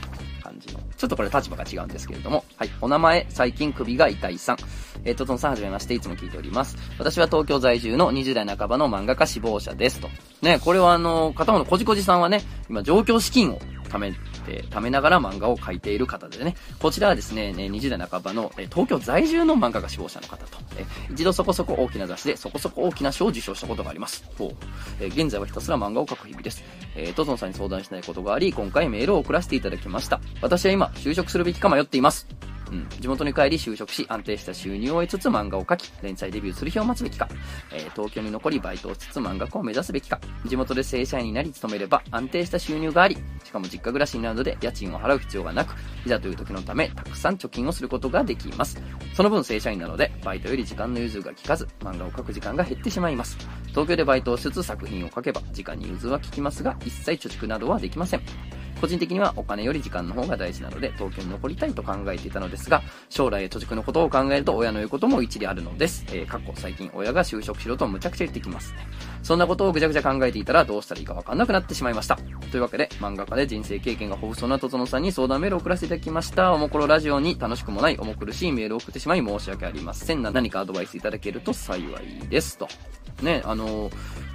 [0.42, 4.56] 感じの、ちょっとこれ立場が違うんですけれども、はい、お名前、最近首が痛いさん。
[5.04, 6.76] えー、ととんさんはじめまして、いつも聞いております。
[6.98, 10.08] 私は東京在住の20代半ばの漫画家志望者ですと。
[10.42, 24.24] ね、これはあの、片方のこじこじさんはね、今上京資金を貯めて、貯めながら漫画を描いている方でね、こちらはですね、ね20代半ばの、え東京在住の漫画家志望者の方と、え一度そこそこ大きな雑誌でそこそこ大きな賞を受賞したことがあります。
[24.36, 24.50] ほう。
[25.00, 26.62] え現在はひたすら漫画を描く日々です。
[26.94, 30.20] えー、トゾンさんに相談しないことがあり、今回メールを送らせていただきました。
[30.40, 32.26] 私は今、就職するべきか迷っています。
[32.70, 37.28] うん、地元に帰り就職し、安定した収入を得つつ漫画を描き、連載デビューする日を待つべきか、
[37.72, 43.18] えー、東京に残りバイトをしつつ漫画家を目指すべきか、地元で正社員になり勤めれば安定した収入があり、
[43.50, 45.74] しかも実家暮らしになるので家賃を払う必要がなく、
[46.06, 48.80] いざという時のため、たくさん貯金をすることができます。
[49.12, 53.36] その分正社員なので、バイトより時間の融通が利かず、漫画を描く時間が減ってしまいます。
[53.70, 58.22] 東京でバイトをしつつ作品を描けば、時間に融通は効きますが、一切貯蓄などはできません。
[58.80, 66.04] 個人的にはお金より時間の方が大事なので、東京に残りたいと考えていたのですが、将来貯蓄のことを考えると親の言うことも一理あるのです。
[66.08, 68.74] えー、かっこ最近親が就職しろとむちゃくちゃ言ってきます。
[69.22, 72.16] そんなことをぐちゃぐちゃ考えていたらどうしたらいいかわかんなくなってしまいました。
[72.50, 76.52] というわけで、漫画家で人生経験が豊富そうなとつのさんに相談メールを送らせていただきました。
[76.52, 80.22] おもころラジオに楽しくもない重苦しいメールを送ってしまい申し訳ありません。
[80.22, 82.56] 何かアドバイスいただけると幸いです。
[82.56, 82.68] と。
[83.22, 83.90] ね、あの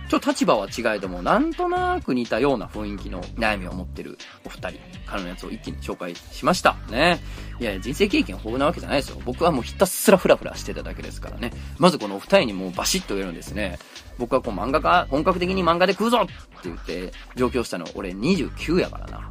[0.09, 6.75] ちょっと立場は違えども、なんとなく似たような雰囲気の悩みを持ってるお二人からのやつを一気に紹介しました。
[6.89, 7.19] ね。
[7.59, 9.21] いや人生経験豊富なわけじゃないですよ。
[9.25, 11.51] 僕はもうひたすらフラフラしてただけですからね。
[11.77, 13.79] まずこのお二人にもうバシッと言えるんですね。
[14.17, 16.33] 僕はこう漫画家、本格的に漫画で食うぞって
[16.65, 19.29] 言って上京したの俺29やからな。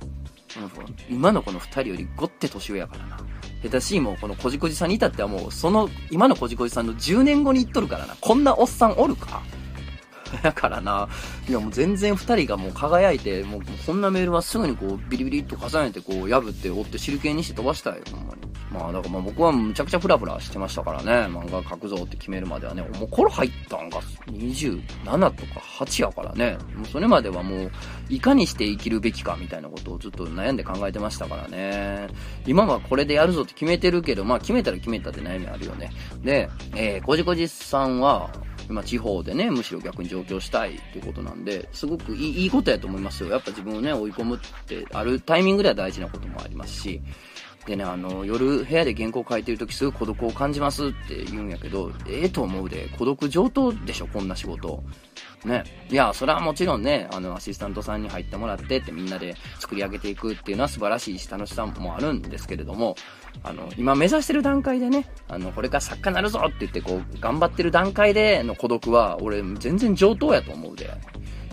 [1.09, 3.19] 今のこの二人よりごって年上やからな。
[3.63, 8.17] 下手しいもうこのこじこじさんに至ってはもうその今のこじこじさんの10年後に言っとるからな。
[8.21, 9.43] こんなおっさんおるか
[10.43, 11.09] やからな。
[11.49, 18.41] いやもう全然二人がもう輝いて、もうこんなメールはすぐにこうビリビリっと重ねてこう破って折って汁系にして飛ばしたい、ほんまに。
[18.73, 21.13] まあだからまあ僕はむちゃくちゃフラフラしてましたからね。
[21.33, 22.83] 漫画描くぞって決めるまではね。
[22.83, 26.59] もうこれ入ったんが27とか8やからね。
[26.75, 27.71] もうそれまではもう
[28.09, 32.09] いかにして生きるべきかみたいなことをずっと悩んで考えてましたからね。
[32.47, 35.91] 今はこれでやるぞって決めてるけど、まあ決めたら決めたって悩みあるよね。
[36.23, 38.31] で、えー、こじこじさんは、
[38.69, 43.31] 今地方でね、むしろ逆に上京したいっていうことなんで、すごくいいいいことやと思いますよ。
[43.31, 47.01] やっぱ自分をね、追い込むって、あるタイミングでは大事なこともありますし、
[47.67, 54.83] でね、あの、夜部屋で原稿書いてるときすぐ孤独を感じますって言うんやけど、ええー、と思うで、孤独上等でしょ、こんな仕事。
[55.45, 55.65] ね。
[55.91, 62.97] いや、それはもちろんね、あの、アシスタントさんに入ってもらってってみんなで作り上げていくっていうのは素晴らしいし楽しさもあるんですけれども、
[63.43, 70.91] あの、今目指してる段階でね、あの、これから作家になるぞって言ってこう、頑張ってる段階での孤独は、俺全然上等やと思うで。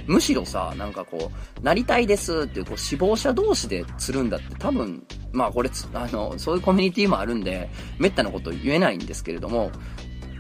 [0.07, 9.71] むしろさ、なんかこう、なりたいですっていう、こう、死亡者同士で釣るんだって多分、まあこれあの、そういうコミュニティもあるんで、めったなこと言えないんですけれども、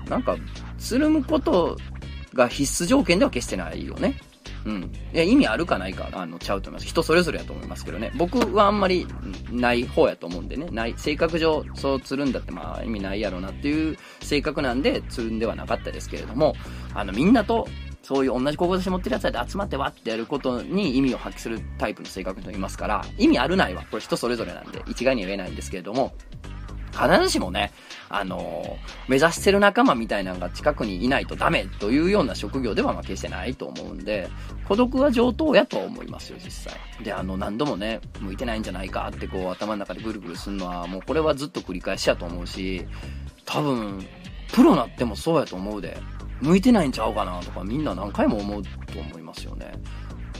[0.09, 0.35] なんか、
[0.77, 1.77] つるむこと
[2.33, 4.15] が必須条件では決してないよね。
[4.65, 4.91] うん。
[5.13, 6.87] いや、意味あるかないか、あの、ちゃうと思います。
[6.87, 8.11] 人それぞれやと思いますけどね。
[8.15, 9.07] 僕はあんまり
[9.51, 10.67] ない方やと思うんでね。
[10.71, 16.55] ない、性格上、そうつるんだってまあ意味ないやろうなっていう性格なんで、つるんではなかったですけれども、
[16.93, 17.67] あの、みんなと、
[18.03, 26.13] そういう同じ志持ってるやつらで集まってわってやることに意味を発揮するタイプの性格の人いますから、意味あるないは、これ人それぞれなんで、一概には言えないんですけれども、
[27.01, 27.71] 必ずしもね、
[28.09, 28.77] あの、
[29.07, 34.29] 目指してる仲間みたいなのが近くにいないとダメというような職業ではまあ決してないと思うんで、
[34.67, 36.73] 孤独は上等やとは思いますよ、実際。
[37.03, 42.85] で、あの、何度もね、向いてないんじゃないかってこう頭の中でぐるぐるするのは、もうこれはずっと繰り返しやと思うし、
[43.45, 44.05] 多分、
[44.53, 45.97] プロなってもそうやと思うで、
[46.41, 49.71] 向いてないんちゃうかなとかみんな何回も思うと思いますよね。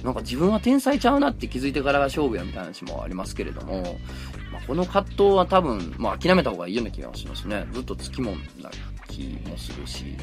[0.03, 3.99] なんか自分は天才ちゃうなって気づいてからが勝負やみたいな話もありますけれども、
[4.67, 7.67] この葛藤は多分、まあ、諦めた方がいいような気がしますね。
[7.71, 8.69] ずっとつきもんな
[9.07, 10.17] 気もするし。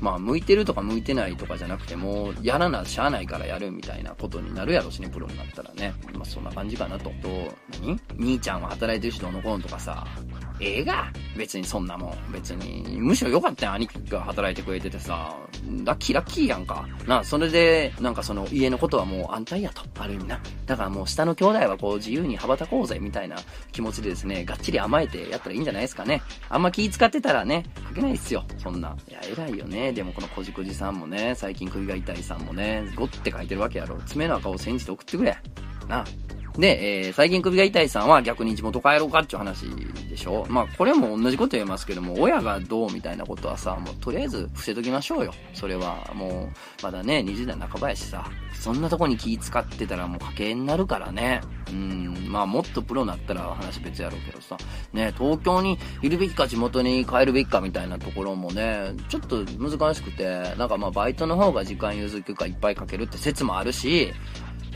[0.00, 5.94] まあ、向いてるとか向いてないとかじゃなくても、やらなしゃあないからやるみたいなことになるやろしね、プロになったらね。
[6.12, 7.10] まあ、そんな感じかなと。
[7.10, 7.12] と、
[7.80, 10.06] 何兄ちゃんは働いてる人の子とかさ、
[10.60, 12.32] ええが別にそんなもん。
[12.32, 15.36] 別に、むしろ良かったよ、兄貴が働いてくれててさ、
[15.84, 16.86] ラッキーラッキーやんか。
[17.06, 19.82] な、それで、なんかその家のことはもう安泰やと。
[19.98, 20.40] ある意味な。
[20.64, 23.36] だからもう下の兄弟はこう自由に羽ばたこうぜ、みたいな
[23.72, 26.22] 気持ちでですね、がっちり甘えてやったらいいんじゃないですかね。
[26.48, 28.96] あんま気使ってたらね、書けないっすよ、そんな。
[29.08, 29.92] いや、偉いよね。
[29.92, 33.98] でもこのこじこじさんもね、最近首が痛いさんもね、ゴって書いてるわけやろ。
[34.06, 35.36] 爪の赤を煎じて送ってくれ。
[35.86, 36.04] な。
[36.58, 39.66] で、えー、最近首が痛いさんは逆に地元帰ろうかっていう話
[40.08, 40.46] でしょ？
[40.48, 45.34] まあ、これも同じこと言えますけども、親がどうみたいなことはさ、もうとりあえず伏せときましょうよ。
[45.54, 51.40] それは、もう、まだね、20代半ばやしさ、そんなとこに気使ってたらもう家計になるからね。
[51.70, 54.56] うん、まあ、もっとプロになったら話別やろうけどさ、
[54.92, 64.12] ね、東京にいるべきか地元に帰るべきかみたいなところもね、ちょっと難しくて、なんかまあ、バイトの方が時間譲る休暇いっぱいかけるって説もあるし、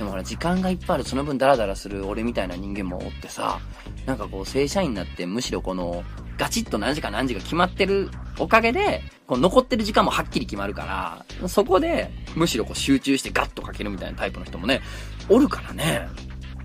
[0.01, 3.61] でもほら、時間がいっぱいある、その分ダラダラする俺みたいな人間もおってさ、
[4.07, 6.05] なんかこう、正社員になって、むしろこの、
[6.39, 14.81] ガチッと何時か何時が決まってるおかげで、こう残ってる時間もはっきり決まるから、そこで、むしろこう集中してガッとかけるみたいなタイプの人もね、
[15.29, 16.09] おるからね。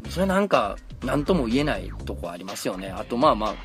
[0.10, 2.88] それなんか、なんとも言えないとこありますよね。
[2.88, 3.56] あとまあまあ、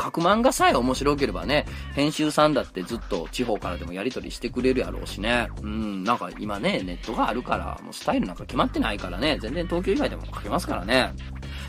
[0.00, 5.48] 書く漫画さえ面白ければね、編集さんだってずっと地方からでもやり取りしてくれるやろうしね。
[5.62, 11.12] うん、なんか今ね、ネットがあるから、もうスタイルなんか決まってないからね、全然東京以外でも書けますからね。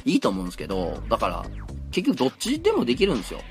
[0.06, 1.46] いいと思うんですけど、だから、
[1.92, 3.42] 結局どっちでもできるんですよ。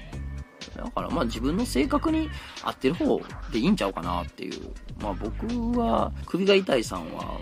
[0.77, 2.31] だからまあ自分の性格に
[2.63, 3.21] 合ってる方
[3.53, 4.71] でいいんちゃうかなっていう。
[5.01, 5.47] まあ僕
[5.79, 7.39] は首が痛いさんは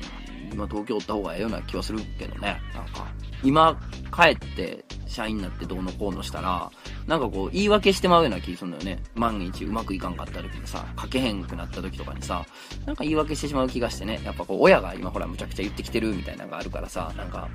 [0.53, 2.61] 今東京おった方がええような気はするけどね。
[2.75, 3.07] なんか
[3.43, 3.81] 今
[4.15, 6.71] 帰って社員になってどうのこうのしたら、
[7.07, 9.03] なんかこう、言い訳してまうような気するんだよね。
[9.15, 12.47] 万一うまくいかんかった時にさ、書けへんくなった時とかにさ、
[12.87, 14.21] なんか言い訳してしまう気がしてね。
[14.25, 17.49] やっぱこう、親が今ほらむちゃくちゃ言ってきてるみたいなのがあるからさ、なんか、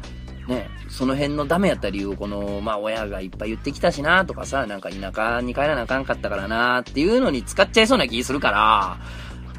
[0.48, 8.98] ね、その辺のダメやった理由をこの、まあ親がいっぱい言ってきたしなとかさ、なんか田舎に帰らなあかんかったからなっていうのに使っちゃいそうな気するから、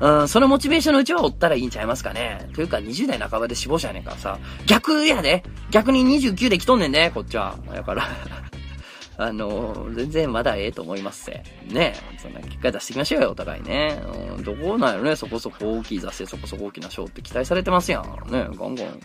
[0.00, 2.48] うん、そのモチベーションのうちはおったらいいんちゃいますかね。
[2.54, 7.56] というか、20代半ばで死亡者やねんからさ、逆やで逆に29で来とんねんね、こっちは。
[7.72, 8.06] だから
[9.18, 11.42] あの、全然まだええと思いますせ。
[11.72, 13.98] ねそんな結果出していきましょうよ、お互いね。
[14.36, 18.02] うん、どこなんやろね、そこそこ大きい雑誌そこそこ大きな賞って期待されてますやん。
[18.30, 19.00] ねガンガン。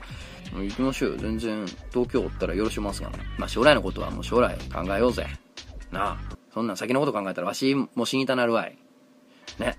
[0.53, 1.17] 行きましょうよ。
[1.17, 3.17] 全然、東京おったらよろしますがな。
[3.37, 5.25] まあ、将来のことはもう将来考えようぜ。
[5.91, 6.17] なあ。
[6.53, 8.77] そんなん先のこと考えたらわしも死にたなるわい。
[9.57, 9.77] ね。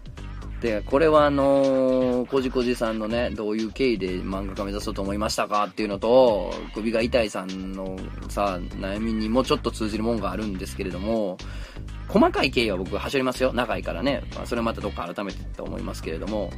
[0.63, 5.65] で、これはあのー、こじこじさんのね、どういう経緯で漫画家目指そうと思いましたか？
[5.65, 7.99] っていうのと、首が痛いさんの
[8.29, 11.37] さ、悩みにもちょっと通じるもんがあるんですけれども、
[12.07, 13.53] 細かい経緯は僕走りますよ。
[13.53, 14.23] 長いからね。
[14.37, 16.53] まあ、それはまたどっか改めてと思いますけれども、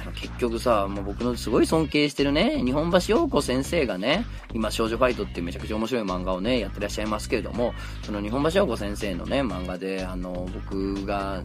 [0.00, 11.42] あの、結局さ、もう僕のすごい尊敬してるね、日本橋陽子先生がね、今、少女ファイトっていうめちゃくちゃ面白い漫画をね、やってらっしゃいますけれども、その日本橋陽子先生のね、漫画で、あの、僕が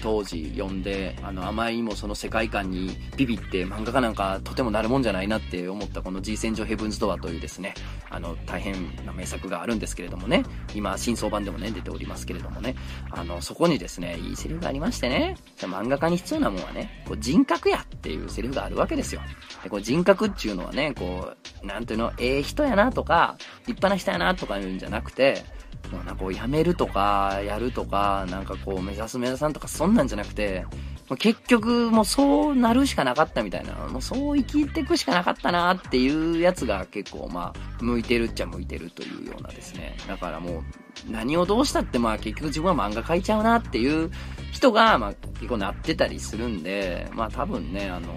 [0.00, 7.74] 当時読んで、あの、あまりにもその世界観にビビって漫画家なんかとてもなるもんじゃないなって思ったこの G 戦場ヘブンズドアというですね、
[8.10, 12.74] あの、大変な名作があるんですけれどもね、今、新装版でもね、出ておりますけれどもね、
[13.10, 19.20] あの、そこにですね、いいセリフがありましてね、漫画家に必要なもんはね、こう人格やっていうセリフがあるわけですよ。
[19.62, 21.32] で、こう人格っていうのはね、こ
[21.62, 23.36] う、なんていうの、ええ人やなとか、
[23.66, 25.44] 立派な人やなとか言うんじゃなくて、
[25.92, 30.64] もうなんかこうやめるとか、やるとか、なんかこう目指す目指さんとかそんなんじゃなくて、
[31.08, 39.96] もう結局もうそうなるしかなかったみたいな、もうそう生きていくしかなかったなっていうやつが結構まあ、向いてるっちゃ向いてるというようなですね。
[40.08, 40.62] だからもう、
[41.10, 44.10] 何をどうしたってまあ結局自分は漫画描いちゃうなっていう
[44.52, 48.08] 人がまあ結構なってたりするんで、まあ多分ね、あの、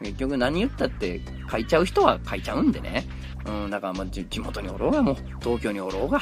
[0.00, 3.04] 結局何言ったって書いちゃう人は書いちゃうんでね。
[3.44, 6.20] うん、だからまあ地元におろうがもう、東京におろうが、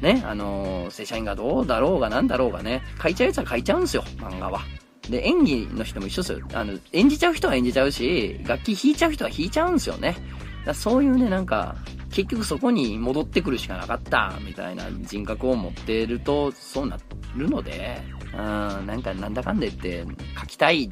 [0.00, 4.60] ね、あのー、正社員がどうだろうがなんだろうがね、書いちゃうやつは書いちゃうんすよ、漫画は。
[5.10, 6.40] で、演技の人も一緒ですよ。
[6.52, 10.16] あの、演じちゃう人は演じちゃうし、楽器弾いちゃう人は弾いちゃうんですよね。
[10.64, 11.76] だそういうね、なんか、
[12.10, 16.98] 結局そこに戻ってくるしかなかった、みたいな人格を持っていると、そうな
[17.36, 20.04] るので、うん、なんかなんだかんでって
[20.38, 20.90] 書きたい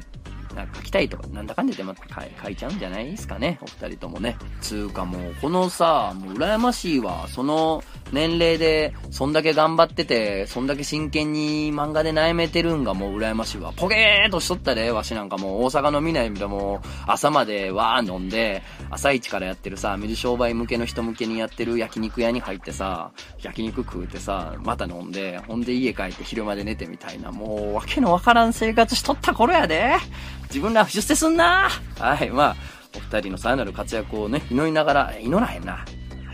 [0.57, 1.95] なんか書きたいとか、なんだかんだでま
[2.43, 4.35] 書いちゃうんじゃないですかね、お二人ともね。
[4.59, 7.27] つうかもう、このさ、もう羨ましいわ。
[7.29, 13.73] その年齢で、そんだけ頑張ってて、そんだけ真剣に漫画で悩めてるんがもう羨ましいわ。
[13.75, 29.95] ポケーとしとったで、わしなんかもう大阪の南でも朝までわー飲んで、朝一からやってるさ、水商売向けの人向けにやってる焼肉屋に入ってさ、焼肉食うてさ、また飲んで、ほんで家帰って昼まで寝てみたいな、もうわけのわからん生活しとった頃やで。
[30.47, 32.55] 自分ら出世すんなはい、まあ、
[32.95, 35.83] お二人のさらなる活躍をね、祈りながら、祈らへんな。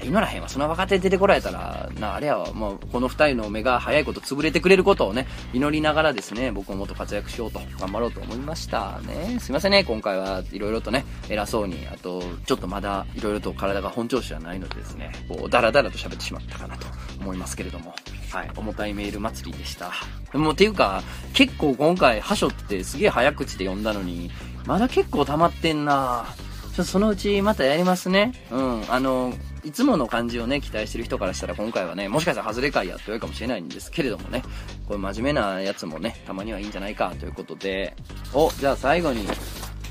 [0.04, 0.49] 祈らへんわ。
[0.49, 9.39] その若手出てこられたら、な、あれやわ、もう、この二人の目が早いこと潰れてくれることをね、祈りながらですね、僕ももっと活躍しようと、頑張ろうと思いましたね。
[9.39, 16.88] すいませんね、今回はいろいろとね、偉そうに、あと、ちょっとまだいろいろと体が本調子じゃないのでですね、こう、ダラダラと喋ってしまったかなと
[17.20, 17.93] 思いますけれども。
[18.32, 19.91] はい、重たいメール祭りでした。
[20.34, 24.32] もう、ていうか、結構今回、はしょってすげえ早口で読んだのに、
[24.66, 28.34] まだ結構溜まってんなぁちょっとそのうちまたやりますね。
[28.49, 28.91] うん。
[28.91, 29.32] あの、
[29.63, 34.41] いつもの感じをね、期待してる人からしたら今回はね、もしかしたら外れ会やって言うかもしれないんですけれどもね、
[34.88, 37.95] これ真面目なやつもね、たまにはいいんじゃないかということで、
[38.34, 39.28] お、じゃあ最後に、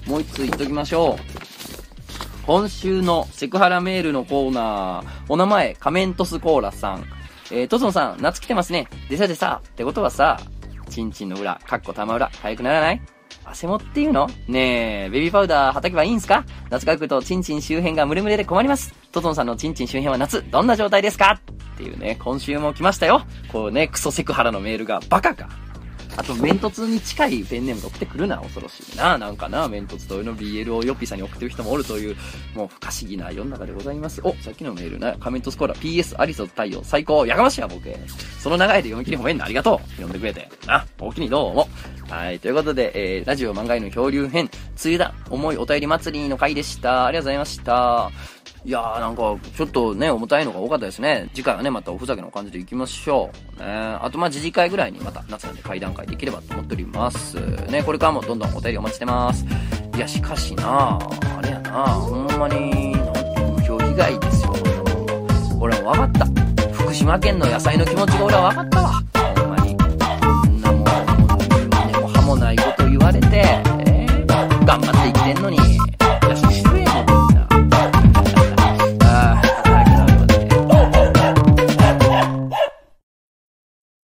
[0.07, 1.23] もう一つ言っときましょう。
[2.47, 7.05] 今週のセクハラメールのコーナー、お名前、カメントスコーラさん。
[7.53, 8.89] えー、トゾンさん、夏来てますね。
[9.09, 10.41] でさでさ、ってことはさ、
[10.91, 13.01] チンチンの裏、かっこ玉裏、早くならない？
[13.45, 14.29] 汗もっていうの？
[14.49, 16.45] ねえ、ベビーパウダー叩けばいいんすか？
[16.71, 18.95] 夏が来るとチンチン周辺がムレムレで困ります。
[19.13, 21.41] トトンさんのチンチン周辺は夏、どんな状態ですか？
[21.41, 23.23] っていうね、今週も来ましたよ。
[23.51, 25.49] こうね、クソセクハラのメールがバカか。
[26.17, 29.17] あと、メントツに近いペンネームが送ってくるな、恐ろしいな。
[29.17, 32.17] なんかな、メントツというの BL をヨッピーさんに送ってる人もおるという、
[32.55, 34.21] もう不可思議な世の中でございます。
[34.25, 37.83] お、さっきのメールな、カメントスコーラ、PS アリソ太陽、最高、やかましいわ、僕。
[38.39, 39.91] その長いで読み切り褒めんのありがとう。
[39.93, 40.49] 読んでくれて。
[40.67, 41.69] な、おおきにどうも。
[42.09, 44.51] はい、ということで、えー、ラジオ漫画への漂流編、
[44.85, 47.07] 梅雨だ、重いお便り祭りの回でした。
[47.07, 48.11] ありがとうございました。
[48.65, 51.29] いやーなんか、ちょっとね、重たいのが多かったですね。
[51.35, 53.61] 次回はね、またおふざけの感じでいきましょう。
[53.61, 57.35] ねあと、まあ、次次回ぐらいにまた夏なんで会談会できればと思っております。
[57.67, 59.45] ね、これからもどんどんお便りお待ちしてます。
[59.97, 62.95] いや、しかしなあれやなほんまに、
[63.35, 64.55] 風評被害ですよ、
[65.59, 66.73] 俺も分かった。
[66.73, 69.03] 福島県の野菜の気持ちが俺は分かったわ。
[69.39, 69.77] ほんまに。
[70.63, 71.39] そんなもう、
[71.93, 73.27] 根も葉もないこと言われて、
[73.87, 75.59] えー、頑張って生きてんのに、